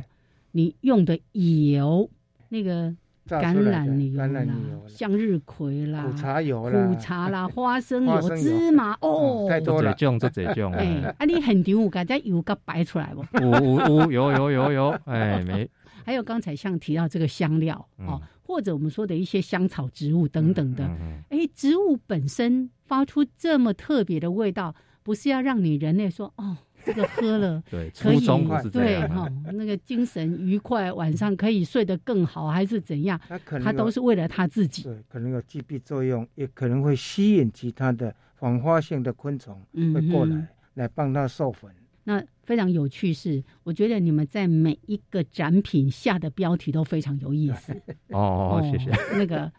[0.52, 2.10] 你用的油
[2.50, 2.94] 那个。
[3.26, 4.44] 橄榄油啦，
[4.86, 10.72] 向日葵啦，苦茶油啦，苦茶啦， 花生油、芝麻哦，太多了，这种 这这种。
[10.74, 13.24] 哎，啊，你很牛，敢在油给摆出来不？
[13.40, 15.68] 有有有有有，哎没。
[16.04, 20.84] 还有刚才像提到这个香料哦，或者我们说的一些香草植物等等的，
[21.30, 26.58] 哎，植物本身发出这么特别的味道，不是要让你人类说哦。
[26.84, 33.20] 这个喝了， 对，初衷是对哈，那个精神愉快，晚上可以睡得更好，还是怎样？
[33.28, 39.60] 他可能他都是为了他自己，对，可能有击毙作用，也可能会吸引其他的黄花性的昆虫
[39.94, 41.70] 会过来，来帮他授粉。
[42.06, 47.74] 那非常有趣是，我觉得你们在每一个展品下的标题都非常有意思。
[48.12, 48.90] 哦，谢谢。
[49.16, 49.50] 那个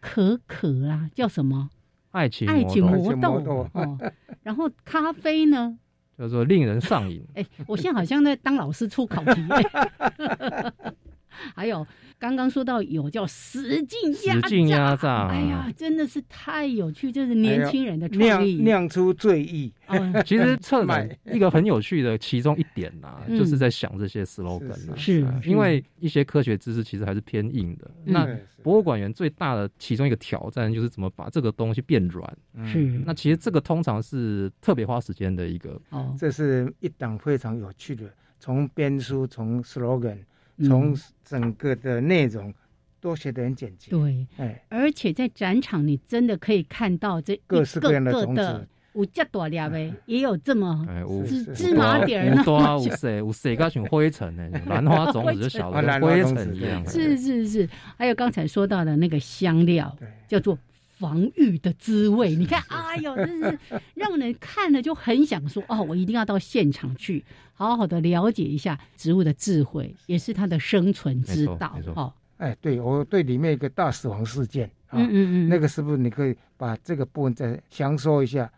[0.00, 1.68] 可可啊，叫什么？
[2.12, 3.98] 爱情爱情魔豆哦。
[4.42, 5.76] 然后咖啡呢？
[6.18, 7.22] 叫做令人上瘾。
[7.34, 9.40] 哎，我现在好像在当老师出考题。
[11.54, 11.86] 还有
[12.18, 19.72] 刚刚说到有叫使劲使劲压榨，哎呀，真的是太有趣，就是年轻人的创意，酿出醉意。
[20.26, 27.90] 其实策展一个很有趣的其中一点呐，就是在想这些 slogan 是因为一些科学知识其实还是偏硬的。
[28.04, 28.28] 那
[28.62, 32.36] 博物馆员最大的其中一个挑战就是怎么把这个东西变软。
[32.66, 35.80] 是那其实这个通常是特别花时间的一个。
[35.90, 40.18] 哦，这是一档非常有趣的，从编书，从 slogan。
[40.64, 42.52] 从整个的内容
[43.00, 50.86] 都写得很简洁，对，哎，而且在展场你真的可以看到这各式各样的种子，有这大粒呗，也有这么
[51.26, 60.58] 芝芝麻点儿，多 五色五色加群灰尘呢， 兰花种子就小的灰尘一样，是是是，还有刚才说到的那个香料，叫做。
[60.98, 63.58] 防御的滋味，你看，哎呦，真是
[63.94, 71.78] 让人看了就很想说哦，我一定要到现场去，好好的了解一下植物的智慧，也是它的生存之道。
[71.94, 78.50] 哦，哎，对我对里面一个大死亡事件，嗯嗯嗯，那个是不是你可以把这个部分再详说一下？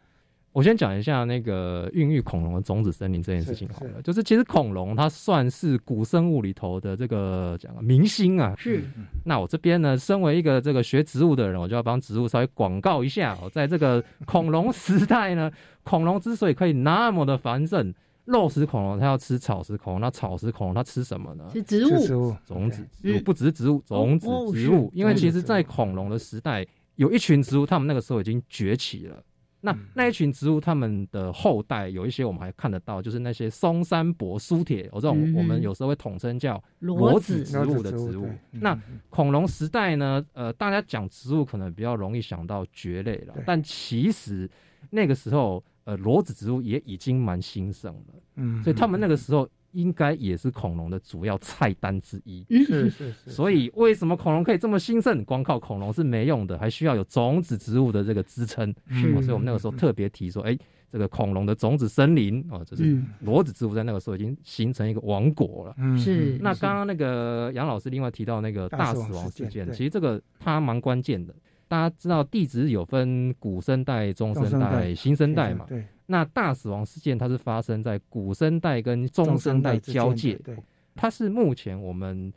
[0.53, 8.53] 我先讲一下那个孕育恐龙的种子森林这件事情好了，就是其实恐龙它算是古生物里头的这个讲明星啊。
[8.59, 8.83] 是。
[9.25, 13.49] 那我这边呢，身为一个这个学植物的人，我就要帮植物稍微广告一下哦。
[13.49, 15.49] 在这个恐龙时代呢，
[15.85, 21.45] 恐龙之所以可以那么的繁盛，肉食恐龙它要吃草食恐龙，那草食恐龙它吃什么呢？
[21.53, 22.35] 是植物。
[22.45, 22.85] 种子。
[23.01, 24.91] 植物不只是植物，种子植物。
[24.93, 29.23] 因为其实，在恐龙的时代，有一群植物，它们那个时候已经崛起了。
[29.61, 38.29] 那那一群植物，它们的后代有一些我们还看得到，就是那些松山柏苏铁，我这种我们有时候会统称叫裸子植物的植物。
[38.51, 40.25] 那恐龙时代呢？
[40.33, 44.49] 呃，大家讲植物可能比较容易想到蕨类了，但其实
[44.91, 48.15] 那个时候，呃，裸子植物也已经蛮兴盛了。
[48.37, 49.49] 嗯，所以他们那个时候。
[49.73, 52.45] 应该也是恐龙的主要菜单之一。
[52.49, 53.15] 是是是。
[53.31, 55.25] 所以为什么恐龙可以这么兴盛？
[55.25, 58.75] 光靠恐龙是没用的，还需要有种子植物的这个支撑。
[58.89, 59.13] 是。
[59.23, 60.57] 所以我们那个时候特别提说，哎，
[60.91, 65.75] 这个恐龙的种子森林啊，就是裸子植物在那个时候已经形成一个王国了。
[65.79, 65.97] 嗯。
[65.99, 66.39] 是。
[66.41, 71.35] 那刚刚那个杨老师另外提到那个大死亡事件，其实这个它蛮关键的。
[71.69, 75.65] 大家知道地质有分古生代、中生代、新生代嘛？
[75.69, 75.85] 对。
[76.11, 80.57] 那大死亡事件它是发生在古生代跟中生代交界，对，
[80.97, 82.33] 它是目前我们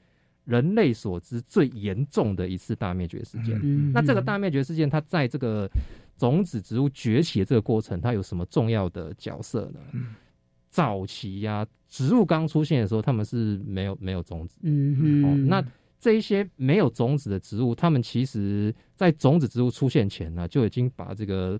[0.45, 3.59] 人类所知最严重的一次大灭绝事件。
[3.91, 5.67] 那这个大灭绝事件，它在这个
[6.17, 9.79] 种子植物崛起的这个过程，它有什么重要的角色呢？
[10.69, 14.57] 早期呀，植物刚出现的时候，他们是没有没有种子。
[14.61, 15.47] 嗯哼。
[15.47, 15.63] 那
[15.99, 21.59] 这一些没有种子的植物，它们其实在种子植物出现前呢，就已经把这个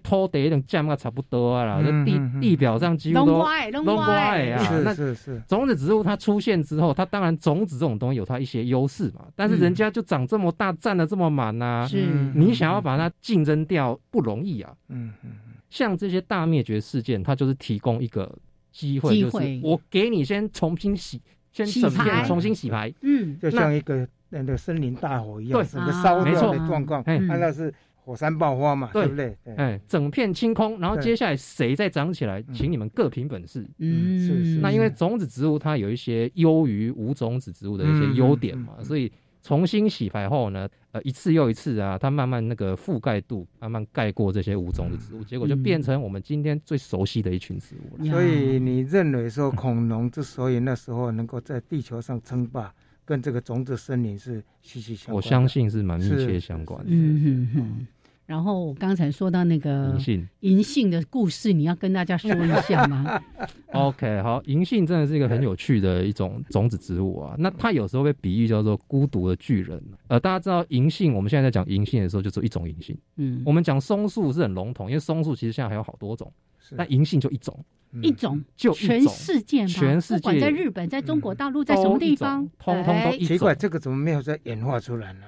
[0.00, 4.64] 土地那种降啊差不多啊啦，地地表上几乎都都歪啊。
[4.64, 5.42] 是是是。
[5.46, 12.06] 种子植物它出现之后，它当然种子这种东西有它一些优势嘛，但是人家就长这么大，占的这么满呐，是。
[12.34, 14.72] 你想要把它竞争掉不容易啊。
[14.88, 15.30] 嗯嗯。
[15.70, 18.30] 像这些大灭绝事件，它就是提供一个。
[18.72, 21.20] 机会就是我给你先重新洗，
[21.52, 27.70] 先整片重新洗牌，嗯，就像一个那个森林大火一样，整个烧掉的状况，哎，那是
[28.04, 29.36] 火山爆发嘛，对不对？
[29.56, 34.60] 哎，整片清空，然后接下来谁再长起来，请你们各凭本事，嗯，是是。
[34.60, 39.10] 那因为种子植物它有一些优于无种子植物的一些优点嘛，所以。
[39.44, 48.04] 重新洗牌后呢，呃，一次又一次啊，它慢慢那个覆盖度慢慢盖过这些无种子植物，结果就变成我们今天最熟悉的一群植物了。
[48.08, 52.72] 所以你认为说恐龙之所以那时候能够在地球上称霸，
[53.04, 55.16] 跟这个种子森林是息息相关？
[55.16, 56.86] 我相信是蛮密切相关的。
[56.88, 57.86] 嗯哼哼。
[58.24, 63.20] 然后我刚才说到那个银杏，银杏的故事，你要跟大家说一下吗？
[63.72, 67.34] OK，好，银杏真的是一个很有趣的一种种子植物啊。
[67.38, 69.82] 那它有时候被比喻叫做孤独的巨人。
[70.08, 72.96] 呃，大家知道银杏，我们现在在讲银杏的时候，就做一种银杏。
[73.16, 76.32] 嗯，我们讲松树是很笼统，因为松树其实现在还有好多种，
[76.76, 77.58] 但银杏就一种，
[78.02, 78.42] 一种？
[78.56, 85.24] 就全世界，全世界，不管在日本、在中国大陆，在什么地方，通通都奇怪，这个怎么没有再演化出来呢？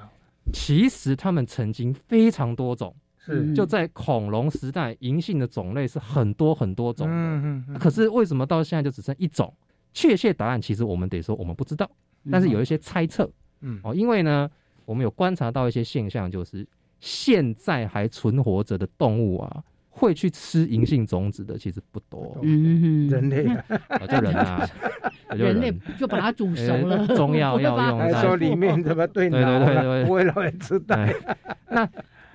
[0.52, 7.12] 其实它们曾经非常多种，是就在恐龙时代，银杏的种类是很多很多种的。
[7.14, 7.78] 嗯嗯。
[7.78, 9.52] 可是为什么到现在就只剩一种？
[9.92, 11.88] 确切答案其实我们得说我们不知道，
[12.30, 13.30] 但是有一些猜测。
[13.60, 14.50] 嗯哦，因为呢，
[14.84, 16.66] 我们有观察到一些现象，就是
[17.00, 19.62] 现在还存活着的动物啊，
[19.96, 22.36] 会去吃银杏种子的其实不多。
[22.42, 23.08] 嗯嗯。
[23.08, 23.64] 人类啊，
[24.10, 24.68] 就人啊。
[25.34, 27.76] 人类就把它煮熟了，中药要
[28.22, 31.12] 说里面怎么对对对对对，不会让人痴呆。
[31.70, 31.88] 那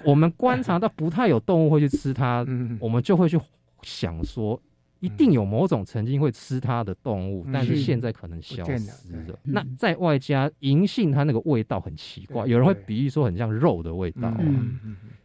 [0.04, 2.46] 我们观察到不太有动物会去吃它，
[2.80, 3.40] 我们就会去
[3.84, 4.60] 想说，
[5.00, 9.40] 一定有某种曾经会吃它的动物，但是现在可能消失了。
[9.44, 14.34] 那在外加银杏，它那个味道很奇怪，有人会比喻说很像肉的味道。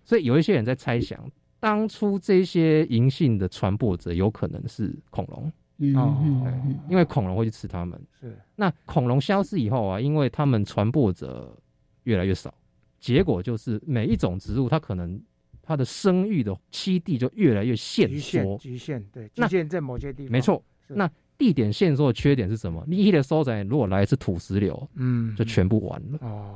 [0.04, 1.18] 所以有一些人在猜想，
[1.64, 5.50] 当初这些银杏的传播者有可能是恐龙。
[5.96, 6.14] 哦，
[6.90, 7.98] 因为恐龙会去吃它们。
[8.20, 11.56] 是，那恐龙消失以后啊，因为它们传播者
[12.02, 12.52] 越来越少，
[13.00, 15.18] 结果就是每一种植物它可能
[15.62, 20.32] 它的生育的栖地就越来越限缩，局限对，局限在某些地方。
[20.32, 22.84] 没错，那地点限缩的缺点是什么？
[22.86, 26.18] 你一的收窄，如果来一次土石流，嗯，就全部完了。
[26.20, 26.54] 哦，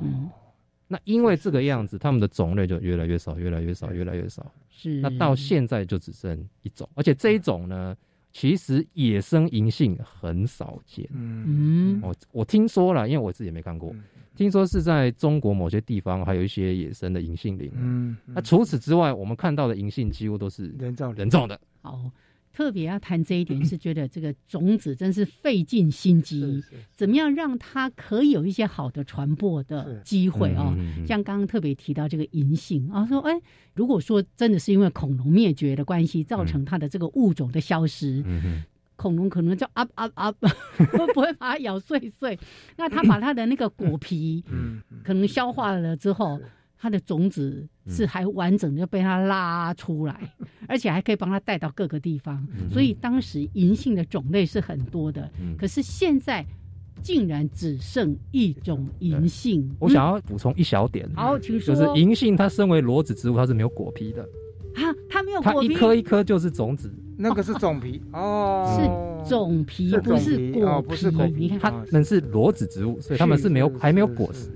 [0.89, 4.51] 那因为这个样子，它们的种类就越来越少，越来越少，越来越少。
[4.69, 7.97] 是，那到现在就只剩一种，而且这一种呢。
[8.31, 13.93] 其实野生银杏很少见，嗯，我我听说了，因为我自己也没看过，
[14.37, 21.99] 听说是在中国某些地方还有一些野生的银杏林，嗯，那除此之外，我们看到的银杏几乎都是人造人造的，好。
[22.53, 30.77] 特别要谈这一点，是觉得这个种子真是费尽心机，怎么样让它可以有一些好的传播的机会哦？
[31.07, 33.41] 像刚刚特别提到这个银杏啊，说哎，
[33.75, 38.25] 如果说真的是因为恐龙灭绝的关系造成它的这个物种的消失，
[38.97, 42.37] 恐龙可能就啊啊啊，会不会把它咬碎碎？
[42.77, 44.45] 那它把它的那个果皮，
[45.05, 46.41] 可能消化了之后。
[46.81, 50.33] 它的种子是还完整的被它拉出来，
[50.69, 55.29] 而且还可以帮它带到各个地方，所以当时银杏的种类是很多的。
[55.59, 56.45] 可是现在
[57.03, 59.69] 竟然只剩一种银杏。
[59.79, 61.75] 我想要补充一小点，好，请说。
[61.75, 64.23] 就是银杏它身为裸子植物，它是没有果皮的。
[64.75, 68.01] 啊，它没有果皮，它一颗一颗就是种子，那个是种皮？
[68.13, 71.59] 哦，是种皮，不是果不是果皮。
[71.61, 74.51] 它们是裸子植物，所以它们是没有还没有果实。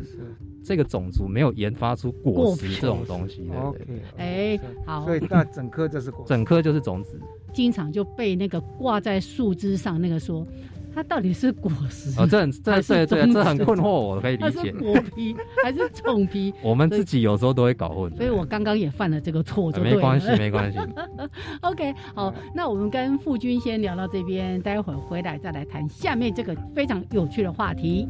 [0.65, 3.75] 这个种族没有研发出果实这种东西的，
[4.17, 7.21] 哎，好，所以那整颗就是果，整颗就是种子。
[7.53, 10.47] 经常就被那个挂在树枝上那个说，
[10.95, 12.19] 它到底是果实？
[12.19, 14.73] 哦，这很 这这这这很困惑，我可以理解。
[14.73, 16.55] 果皮还是种皮？
[16.65, 18.11] 我们自己有时候都会搞混。
[18.17, 20.79] 所以我刚刚也犯了这个错，没关系，没关系。
[21.61, 28.09] OK，好，那我们跟傅军先聊到这边，待会儿回来再来谈下面这个非常有趣的话题。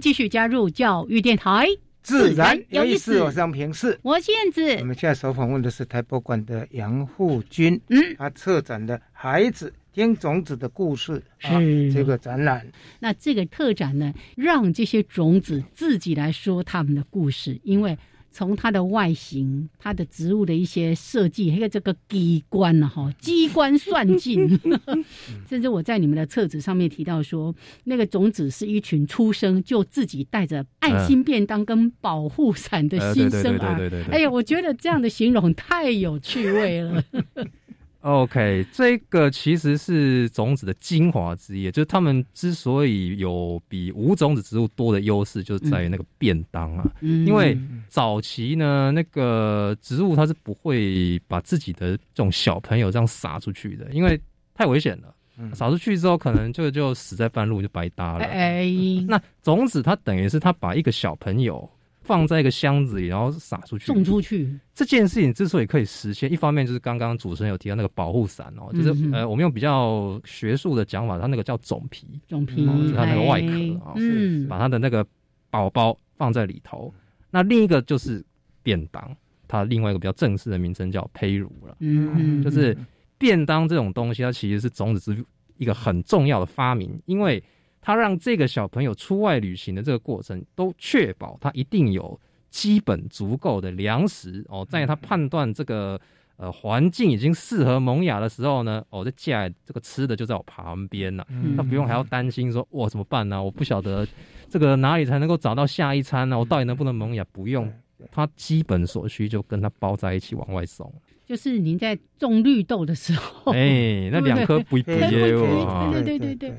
[0.00, 1.66] 继续加入教育电台，
[2.02, 3.20] 自然有意思。
[3.20, 4.76] 我是杨平视，我是燕子。
[4.80, 12.66] 我们现在所访问的是台博馆的杨富军，嗯，他策展的孩子听种子的故事是这个展览。
[12.98, 17.96] 那这个特展呢，让这些种子自己来说他们的故事，因为。
[18.30, 24.48] 从它的外形、它的植物的一些设计，还有这个机关呢，哈， 机关算尽。
[25.48, 27.54] 甚至我在你们的册子上面提到说，
[27.84, 33.90] 那个种子是一群出生就自己带着爱心便当跟保护伞的新生儿。
[34.10, 37.02] 哎呀，我觉得这样的形容太有趣味了。
[38.00, 46.90] OK，这个其实是种子的精华之一，就是他们之所以有比无种子植物多的优势，就是在于那个便当啊。
[47.00, 54.18] 因为早期呢，那个植物它是不会把自己的这种小朋友这样撒出去的，因为
[54.54, 55.14] 太危险了。
[55.54, 58.24] 撒出去之后，可能就就死在半路，就白搭了。
[58.24, 58.66] 哎，
[59.08, 61.70] 那种子它等于是它把一个小朋友。
[62.10, 64.58] 放在一个箱子里，然后撒出去，送出去。
[64.74, 73.52] 这件事情之所以可以实现，一方面就是刚刚主持人有提到那个保护伞哦，就是呃，我们用比较学术的讲法，它那个叫种皮，种皮，就是它那个外壳
[73.84, 75.06] 啊，嗯，把它的那个
[75.50, 76.92] 宝宝放在里头。
[77.30, 78.20] 那另一个就是
[78.60, 82.76] 便当，它另外一个比较正式的名称叫胚乳了，嗯，就是
[83.18, 85.24] 便当这种东西，它其实是种子之
[85.58, 87.40] 一个很重要的发明，因为。
[87.80, 92.18] 他让这个小朋友出外旅行的这个过程，都确保他一定有
[92.50, 94.66] 基本足够的粮食哦。
[94.68, 96.00] 在他判断这个
[96.36, 101.26] 呃环境已经适合萌芽的时候呢，哦，这接下来这个吃的就在我旁边了，
[101.56, 103.42] 他不用还要担心说哇怎么办呢？
[103.42, 104.06] 我不晓得
[104.48, 106.38] 这个哪里才能够找到下一餐呢？
[106.38, 107.24] 我到底能不能萌芽？
[107.32, 107.72] 不用，
[108.10, 110.92] 他基本所需就跟他包在一起往外送。
[111.30, 116.52] 就是您在种绿豆的时候，哎，那两颗不一不接哦，对对对对。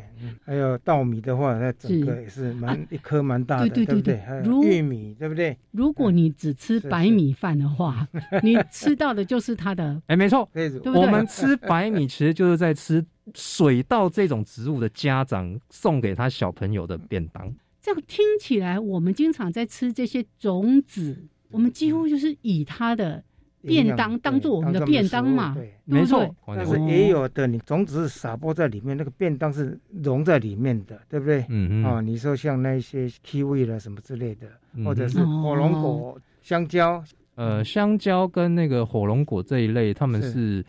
[0.45, 4.17] 还有稻米的话，那整个也是蛮一颗蛮大的，对对对？
[4.19, 5.57] 还有玉米，对不对？
[5.71, 8.07] 如果你只吃白米饭的话，
[8.43, 10.01] 你吃到的就是它的。
[10.07, 10.49] 哎，没错，
[10.95, 13.05] 我们吃白米其实就是在吃
[13.35, 17.53] 水稻这种植物的家长送给他小朋友的便当。
[17.81, 23.21] 这样听起来，我们经常在吃这些种子，我们几乎就是以它的。
[23.63, 26.35] 便当当做我们的便当嘛，对没错。
[26.47, 31.45] 但是也有的，你种子是撒播在里面，那个便当是融在里面的，对不对？
[31.49, 31.83] 嗯嗯。
[31.83, 34.47] 啊，你说像那些 kiwi 了什么之类的，
[34.83, 37.03] 或者是火龙果、香蕉。
[37.35, 40.65] 呃，香蕉跟那个火龙果这一类，他们是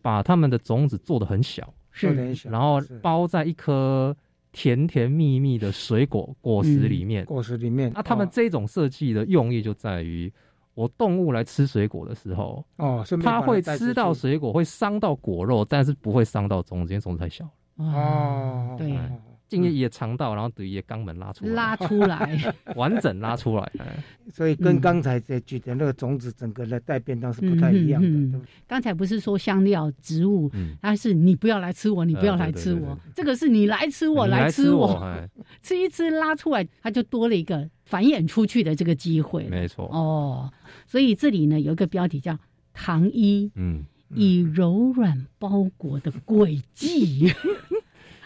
[0.00, 4.16] 把他们的种子做的很小，是很小，然后包在一颗
[4.52, 7.24] 甜甜蜜蜜的水果果实里面。
[7.26, 7.92] 果实里面。
[7.94, 10.32] 那他们这种设计的用意就在于。
[10.76, 17.84] 我动物来吃水果的时候，哦，它会吃到水果，会伤到果肉，但是不会伤到种子，因为种子太小了。
[17.84, 18.96] 哦，对。
[19.48, 23.72] 进入也肠道，然后等于肛门拉出来，拉出来， 完整拉出来。
[24.28, 28.40] 所以跟刚才在举的那个种子整个的带便当是不太一样的。
[28.66, 30.50] 刚才不是说香料植物，
[30.82, 35.08] 它是你不要来吃我，你不要来吃我，这个是你来吃我，来吃我，
[35.62, 39.48] 吃一吃拉出来，它就多了一个繁衍出去的这个机会。
[39.48, 39.86] 没错。
[39.86, 40.52] 哦，
[40.86, 42.38] 所以这里呢有一个标题叫
[42.74, 43.84] “糖衣”，嗯，
[44.14, 47.32] 以柔软包裹的轨迹。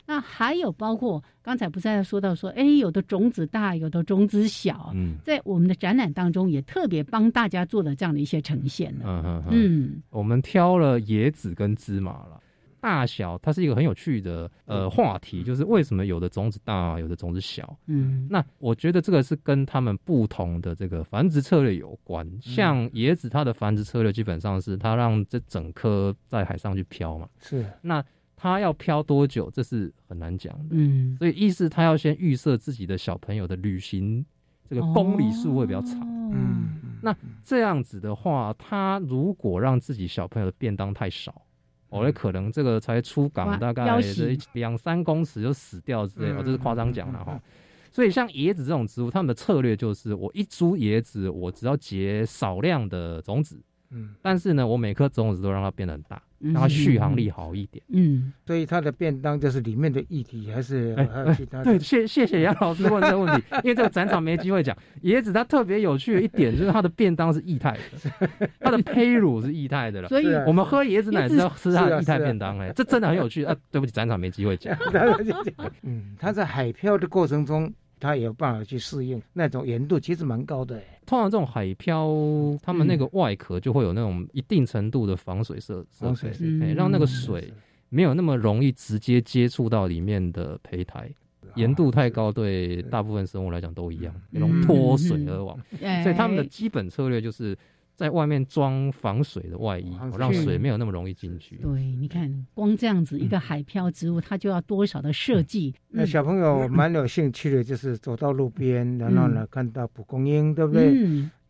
[0.06, 4.90] 那还有包括刚才不是在说到说，哎，有的种子大，有的种子小。
[4.92, 12.40] 嗯，在我们的展览当中，也特别帮大家做了这样的一些呈现嗯嗯嗯，我们挑了椰子跟芝麻了，
[12.80, 17.78] 大小它是一个很有趣的呃话题，就是为什么有的种子大，有的种子小。
[17.86, 22.26] 嗯，那我觉得这个是跟他们不同的这个繁殖策略有关。
[22.40, 27.28] 像椰子，它的繁殖策略基本上是它让这整颗在海上去漂嘛。
[27.40, 28.04] 是，那。
[28.42, 30.68] 它要漂多久，这是很难讲的。
[30.70, 34.24] 嗯，所以意思它要先预设自己的小朋友的旅行
[34.66, 36.00] 这个公里数会比较长。
[36.32, 37.14] 嗯，那
[37.44, 41.42] 这样子的话，他如果让自己小朋友的便当太少，
[41.91, 43.84] 我的可能这个才出港大概
[44.53, 47.38] 两三公尺就死掉之类，我这是夸张讲了哈。
[47.91, 53.61] 所以像椰子这种植物，他们的策略就是我一株椰子，我只要结少量的种子。
[53.91, 56.22] 嗯，但是呢，我每颗种子都让它变得很大。
[56.41, 57.84] 让它续航力好一点。
[57.88, 61.62] 嗯，所以它的便当就是里面的液体，还是还有其他？
[61.62, 64.76] 对，谢谢谢杨老师问这个问题，因为这个展场没机会讲。
[65.03, 68.28] 椰子它特别有趣的一点就是它的便当是液态的，
[68.61, 70.09] 它的胚乳是液态的了。
[70.09, 73.55] 所以我们喝椰子奶是要吃它的液态便当哎，这真的很有趣啊！
[73.70, 74.76] 对不起，展场没机会讲。
[75.82, 77.72] 嗯，它在海漂的过程中。
[78.01, 80.82] 它也有办法去适应那种盐度，其实蛮高的。
[81.07, 82.09] 通常这种海漂，
[82.62, 86.12] 它们那个外壳就会有那种一定程度的防水设设
[86.59, 87.53] 备，让那个水
[87.88, 91.11] 没有那么容易直接接触到里面的胚胎。
[91.57, 95.59] 盐度太高，对大部分生物来讲都一样，那种脱水而亡。
[96.05, 97.59] 所以他们的基本策略就是
[98.01, 101.57] 在外面装防水的外衣，让水没有那么容易进去。
[101.57, 105.74] 对，你看，光这样子一个海漂植物，它就要多少的设计？
[105.90, 110.94] 那小朋友蛮有兴趣的，就是走到路边，然后呢看到蒲公英，对不对？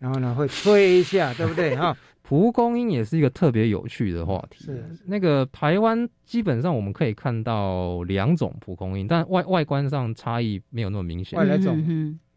[0.01, 1.75] 然后呢会吹一下，对不对？
[1.79, 1.97] 哈。
[2.23, 4.65] 蒲公英也是一个特别有趣的话题。
[4.65, 11.39] 是那个台湾基本上我们可以看到两种蒲公英，但外外观上差异没有那么明显。
[11.39, 11.77] 外来种，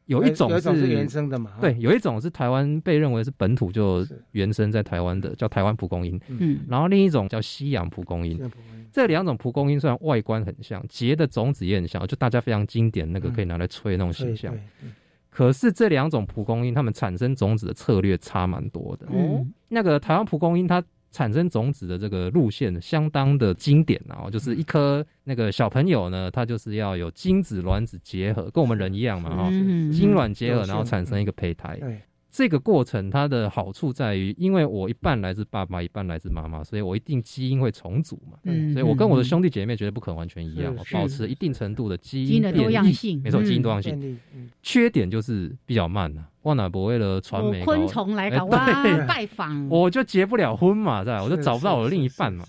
[0.06, 1.51] 有一种是原生的嘛？
[1.62, 6.20] 对，有一种是台湾被认为是本土就原生在台湾的，叫台湾蒲公英。
[6.28, 8.39] 嗯，然后另一种叫西洋蒲公英。
[8.91, 14.56] 这两种蒲公英虽然外观很像，结的种子也很像，就大家非常经典那个可以拿来吹那种形象。
[15.30, 19.08] 可是这两种蒲公英，它们产生种子的策略差蛮多的。
[19.08, 20.84] 哦，那个台湾蒲公英，它
[21.14, 29.49] 产生种子的这个路线相当的经典啊，就是一颗那个小朋友呢，他就是要有精子卵子结合，跟我们人一样嘛，哈，
[29.93, 31.80] 精卵结合，然后产生一个胚胎。
[32.34, 38.39] 这个过程它的好处在于，因为我一半来自爸爸，一半来自妈妈，所以我一定基因会重组嘛。
[38.45, 43.21] 嗯，所以我跟我的兄弟姐妹绝对不可能完全一样，保持一定程度的基因的多样性。
[43.21, 44.19] 没错，基因多样性。
[44.63, 46.25] 缺点就是比较慢呐。
[46.41, 52.43] 万哪不为了传媒，昆虫来搞拜访，我就结不了婚嘛，在我就找不到我的另一半嘛。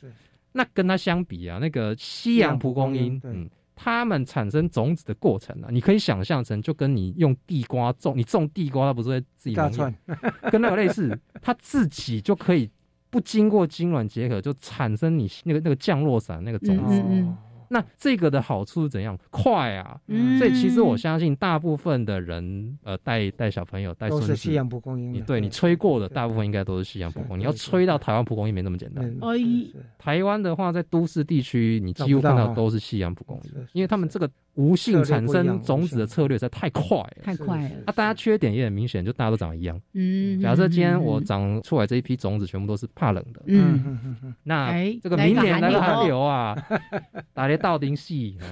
[0.53, 3.51] 那跟他相比啊，那个西洋蒲公英，嗯。
[3.75, 9.93] 它们产生种子的过程啊，你可以想象成就跟你用地瓜种，你种地瓜，它不是会自己萌芽，
[10.51, 12.71] 跟那个类似，它自己就可以
[13.11, 17.03] 不经过精卵结合就产生你那个那个降落伞那个种子。
[17.69, 19.19] 那这个的好处是怎样？
[19.31, 19.99] 快啊！
[20.39, 25.13] 所以其实我相信大部分的人，呃，带带小朋友带孙子，都是西洋蒲公英。
[25.13, 27.41] 你对你吹过的大部分应该都是西洋蒲公英。
[27.41, 29.05] 你要吹到台湾蒲公英没那么简单。
[29.21, 29.35] 哦，
[29.99, 34.31] 台湾的话，在都市地区，你几乎看到都是西洋蒲公英，因为他们这个。
[34.55, 37.77] 无性产生种子的策略实在太快，太快了。
[37.87, 39.81] 啊，大家缺点也很明显，就大家都长得一样。
[39.95, 46.57] 嗯，假设今天我长出来这一批种子全部都是怕冷的，嗯，那这个明年来个寒流啊，
[47.35, 48.37] 打雷到顶戏。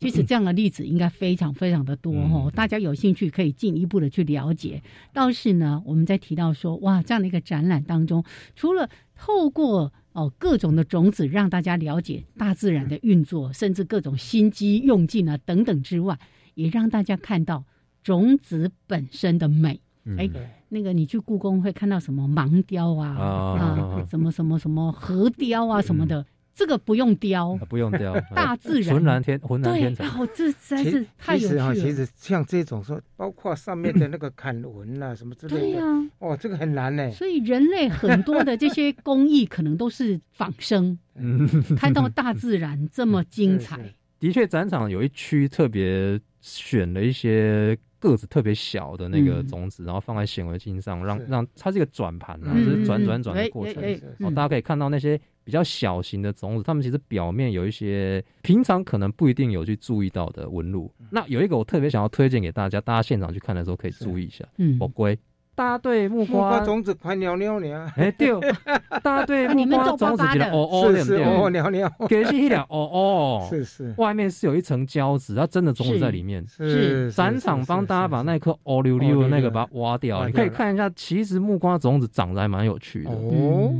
[0.00, 4.82] 其实这样的例子应该非常非常的多哦，大家有兴趣可以进一步的去了解。
[5.14, 8.22] 倒是呢，我们在提到说，哇，这样的一个展览当中，
[8.54, 16.18] 除了透过哦，各种的种子让大家了解大自然的运作，甚至各种心机用尽啊等等之外，
[16.54, 17.64] 也让大家看到
[18.02, 19.80] 种子本身的美。
[20.16, 20.30] 哎，
[20.68, 26.24] 那个你去故宫会看到什么盲雕啊啊，什么什么什么河雕啊什么的。
[26.54, 30.06] 这个不用雕，不用雕， 大自然浑然天浑然天成。
[30.08, 31.74] 哦，这实在是太有趣了。
[31.74, 35.82] 其实像这种说，包括上面的那个坎纹啊什么之类的，对呀，
[36.20, 37.10] 哦，这个很难呢。
[37.10, 40.96] 所以人类很多的这些工艺可能都是仿生。
[41.16, 43.78] 嗯， 看到大自然这么精彩，
[44.20, 47.76] 的确，展场有一区特别选了一些。
[48.00, 53.82] 个子特别小的那个种子，然后放在显微镜上，让让它是一个转盘啊，就是转转转的过程。
[54.18, 60.90] 哦，大家可以看到那些比较小型的种子，它们其实表面有一些平常可能不一定有去注意到的纹路。
[61.10, 64.44] 那有一个我特别想要推荐给大家，大家现场去看的时候可以注意一下。
[64.56, 65.16] 嗯，宝龟。
[65.56, 67.88] 大家对木瓜种子快尿尿呢？
[67.94, 68.28] 哎对，
[69.04, 76.44] 大家对木瓜种子觉得哦哦是是哦尿尿，给是一点哦哦， 是是，外面是有一层胶质，它真的种子在里面。
[76.48, 83.72] 是展场帮大家把那颗哦溜溜的那个把它挖掉，你可以看一下，其实木瓜种子长得还蛮有趣的哦。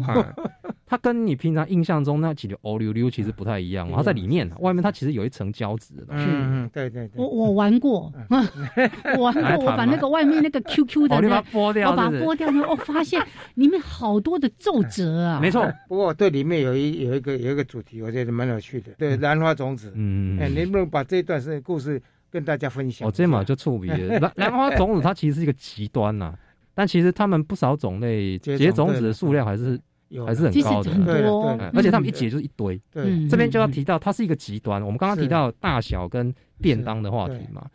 [0.87, 6.05] 它跟你平常印象中那几个哦溜溜其实不太一样，它在里面，外面它其实有一层胶质的。
[6.11, 7.13] 嗯，对对对。
[7.17, 8.13] 我我玩过，
[9.17, 13.21] 我玩过，我把那个 外面那个 QQ 的我把它剥掉，我把它剥掉之后，我发现
[13.55, 15.41] 里面好多的皱褶啊。
[15.43, 18.93] 没错，不过对里面有一有一个有一个主题，我觉得蛮有趣的。
[18.99, 19.91] 对，兰花种子。
[19.95, 23.09] 嗯哎，能不能把这一段是故事跟大家分享？
[23.09, 24.19] 哦，这嘛就触笔了。
[24.19, 26.35] 兰兰花种子它其实是一个极端呐，
[26.75, 29.81] 但其实它们不少种类结种子的数量还是。
[30.25, 32.81] 还是很高的，对对，而且他们一解就是一堆。
[32.93, 34.83] 对，这边就要提到，它是一个极端。
[34.83, 37.67] 我们刚刚提到大小跟便当的话题嘛，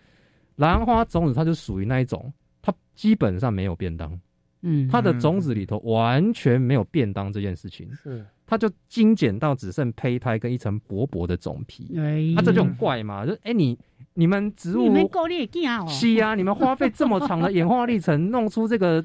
[0.55, 2.31] 兰花种子它就属于那一种，
[2.61, 4.17] 它基本上没有便当。
[4.61, 7.89] 嗯，它的种子里头完全没有便当这件事情。
[7.93, 11.95] 是，它就精简到只剩胚胎跟一层薄薄的种皮。
[11.97, 13.77] 哎，它这就很怪嘛，就哎你
[14.13, 15.85] 你们植物，你们够力劲哦。
[15.87, 19.03] 是啊，你们花费这么长的演化历程，弄出这个。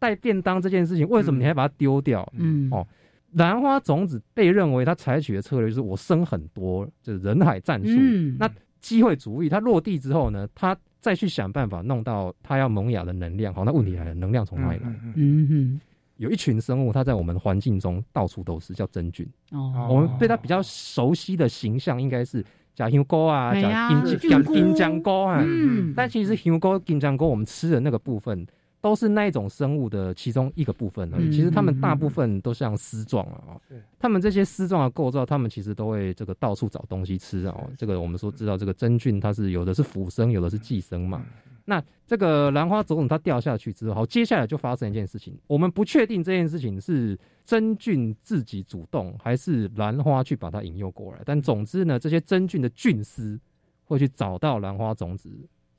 [0.00, 2.28] 带便当这件事情，为什么你还把它丢掉？
[2.36, 2.84] 嗯，哦，
[3.34, 7.94] 兰花种子被认为它采取的策略就是我生很多，就是人海战术。
[8.38, 13.52] 那机会主义，它落地之后呢，它再去想办法弄到它要萌芽的能量。
[13.52, 14.88] 好，那问题来了，能量从哪里来？
[15.14, 15.80] 嗯哼，
[16.16, 19.28] 有一群生物，它在我们环境中到处都是，叫真菌。
[19.52, 22.42] 哦，我们对它比较熟悉的形象应该是
[22.74, 25.44] 加香菇啊，加金加金针菇啊。
[25.46, 28.46] 嗯，但其实香菇、金针菇我们吃的那个部分。
[28.80, 31.30] 都是那一种生物的其中一个部分而已。
[31.30, 33.60] 其实它们大部分都像丝状啊，
[33.98, 37.54] 它们这些丝状的构造，它们其实都会这个到处找东西吃啊。
[37.76, 41.24] 这个我们说知道，这个真菌它是有的是腐生，有的是寄生嘛。
[41.66, 51.20] 那这个兰花种子它掉下去之后，好，接下来就发生一件事情，我们不确定这件事情是真菌自己主动，还是兰花去把它引诱过来。
[51.24, 53.38] 但总之呢，这些真菌的菌丝
[53.84, 55.30] 会去找到兰花种子。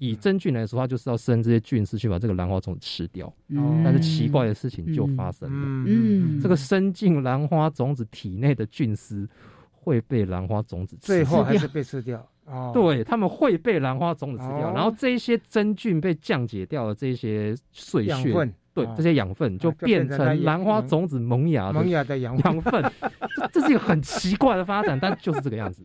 [0.01, 3.27] 以真菌来说，它就是要生这些菌丝去把这个兰花种子吃掉。
[3.49, 5.85] 哦，但是奇怪的事情就发生了。
[5.87, 9.29] 嗯，这个生进兰花种子体内的菌丝
[9.71, 12.27] 会被兰花种子吃最后还是被吃掉。
[12.45, 14.73] 哦，对，他们会被兰花种子吃掉。
[14.73, 18.33] 然后这些真菌被降解掉的，这些碎屑，
[18.73, 22.83] 对，这些养分就变成兰花种子萌芽萌芽的养养分。
[23.53, 25.83] 这是一个很奇怪的发展，但就是这个样子。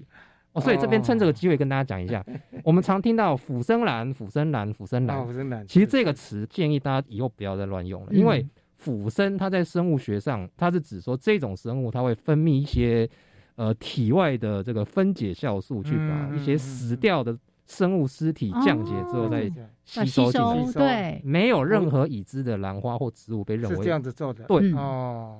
[0.57, 2.25] 哦，所以这边趁这个机会跟大家讲一下，
[2.65, 5.27] 我们常听到腐生兰、腐生兰、腐生兰。
[5.27, 5.67] 腐生兰。
[5.69, 8.45] 其实这个词建议大家以后不要再乱用了，因为
[8.77, 13.07] 腐生它在生物学上，它是指说这种生物它会分泌一些
[13.57, 17.37] 呃体外的这个分解酵素，去把一些死掉的
[17.67, 19.53] 生物尸体降解之后再
[19.85, 20.73] 吸收进去。
[20.73, 24.45] 对，没有任何已知的兰花或植物被认为是这样子做的。
[24.45, 25.39] 对，哦。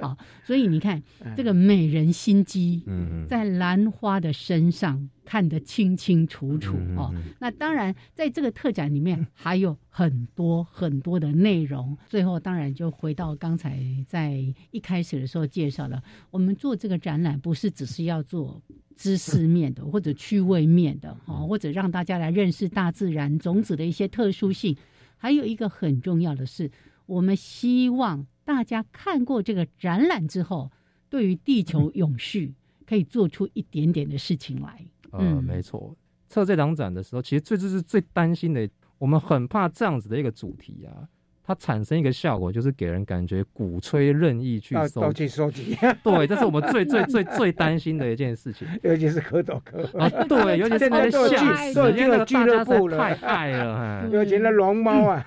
[0.00, 1.02] 好， 所以你看
[1.36, 2.82] 这个美人心机，
[3.28, 7.14] 在兰花的身上看得清清楚楚哦。
[7.38, 11.96] 那当然，在这个特展里面 还有很多很多的内容。
[12.06, 18.62] 最后，当然就回到刚才在一开始的时候介绍了，我们做这个展览不是只是要做
[18.96, 24.76] 知识面的或者趣味面的哦，或者让大家来认识大自然种子的一些特殊性。
[25.16, 26.70] 还有一个很重要的是，
[27.06, 28.26] 我们希望。
[28.52, 30.72] 大家看过这个展览之后，
[31.08, 32.52] 对于地球永续
[32.84, 34.84] 可以做出一点点的事情来。
[35.12, 35.96] 嗯，没错。
[36.28, 41.08] 测这两展的时候，其实最就是最担心的，我们很怕这样子的一个主题啊。
[41.42, 45.76] 它产生一个效果，就是给人感觉鼓吹任意去收集收集。
[46.04, 48.68] 对，这是我们最最最最担心的一件事情。
[48.84, 54.08] 尤其是蝌蚪科啊，对，尤其是那些吓死，因为俱乐部太爱了。
[54.12, 55.26] 尤其那龙猫啊，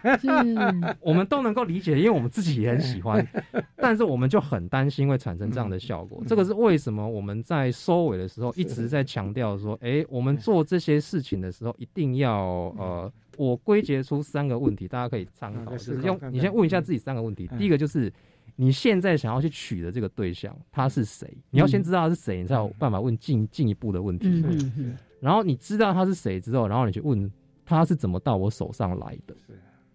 [1.01, 3.27] 我们都能够理解，因为我们自己也很喜欢。
[3.75, 6.23] 但是我们就很担心会产生这样的效果。
[6.25, 7.05] 这个是为什么？
[7.05, 12.41] 我们在收尾的时候一直在强调说，哎，我们做这些事情的时候一定要
[12.77, 13.11] 呃。
[13.37, 15.71] 我归结出三个问题，大家可以参考。
[15.71, 17.47] 就是用你先问一下自己三个问题。
[17.57, 18.11] 第一个就是
[18.55, 21.27] 你现在想要去娶的这个对象他是谁？
[21.49, 24.43] 你要先知道他是谁，你才有办法问进进一步的问题。
[25.19, 27.31] 然后你知道他是谁之后，然后你去问
[27.65, 29.35] 他是怎么到我手上来的？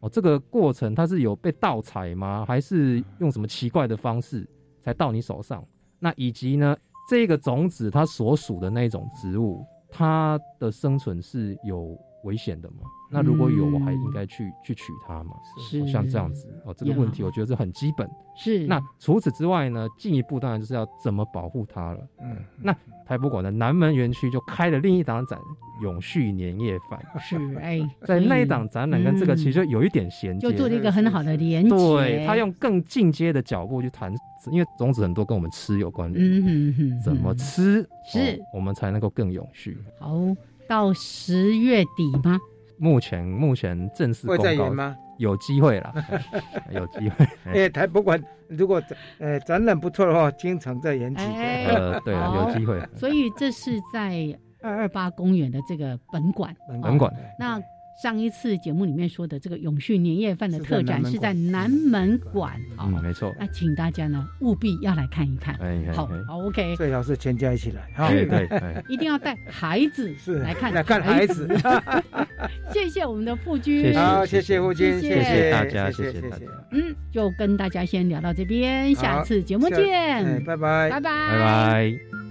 [0.00, 2.44] 哦，这个过程他是有被盗采吗？
[2.46, 4.48] 还是用什么奇怪的方式
[4.82, 5.64] 才到你手上？
[5.98, 6.76] 那以及呢，
[7.10, 12.76] 这个种子它所属的那种植物，它的生存是有危险的吗？
[13.10, 15.30] 那如果有，我还应该去去取它吗？
[15.70, 18.08] 是像这样子哦，这个问题我觉得是很基本。
[18.36, 22.06] 是那除此之外呢，进一步当然就是要怎么保护它了。
[22.22, 22.74] 嗯，那
[23.06, 25.38] 台博馆的南门园区就开了另一档展——
[25.82, 27.00] 永续年夜饭。
[27.18, 31.70] 是哎， 在那一档展览跟这个其实有一点衔接，就做了一个很好的连接。
[31.70, 34.14] 对他用更进阶的脚步去谈，
[34.52, 36.24] 因为种子很多跟我们吃有关联。
[36.24, 39.76] 嗯哼哼，怎么吃是，我们才能够更永续。
[39.98, 40.14] 好，
[40.68, 42.38] 到十月底吗？
[42.78, 44.94] 目前目前正式会再演吗？
[45.18, 45.92] 有机会了，
[46.70, 47.26] 有机会。
[47.46, 48.80] 哎，台不管如果
[49.18, 51.32] 呃展览不错的话，经常在演几个。
[51.32, 52.80] 呃，对，有机会。
[52.96, 56.54] 所以这是在二二八公园的这个本馆。
[56.82, 57.12] 本馆。
[57.38, 57.60] 那。
[58.00, 63.34] 上一次节目里面说的这个永续年夜饭的特展是在南门馆，嗯，没错。
[63.40, 65.58] 那请大家呢务必要来看一看，
[65.92, 66.76] 好，好，OK。
[66.76, 68.48] 最好是全家一起来，对对，
[68.88, 71.48] 一定要带孩子来看，来看孩子。
[72.72, 74.60] 谢谢我们的傅君，好，谢谢。
[74.60, 75.50] 傅君，谢谢。
[75.50, 76.46] 大家，谢谢大家。
[76.70, 82.27] 嗯，就跟大家先聊到这边，下次节目见，拜拜，拜拜，拜拜。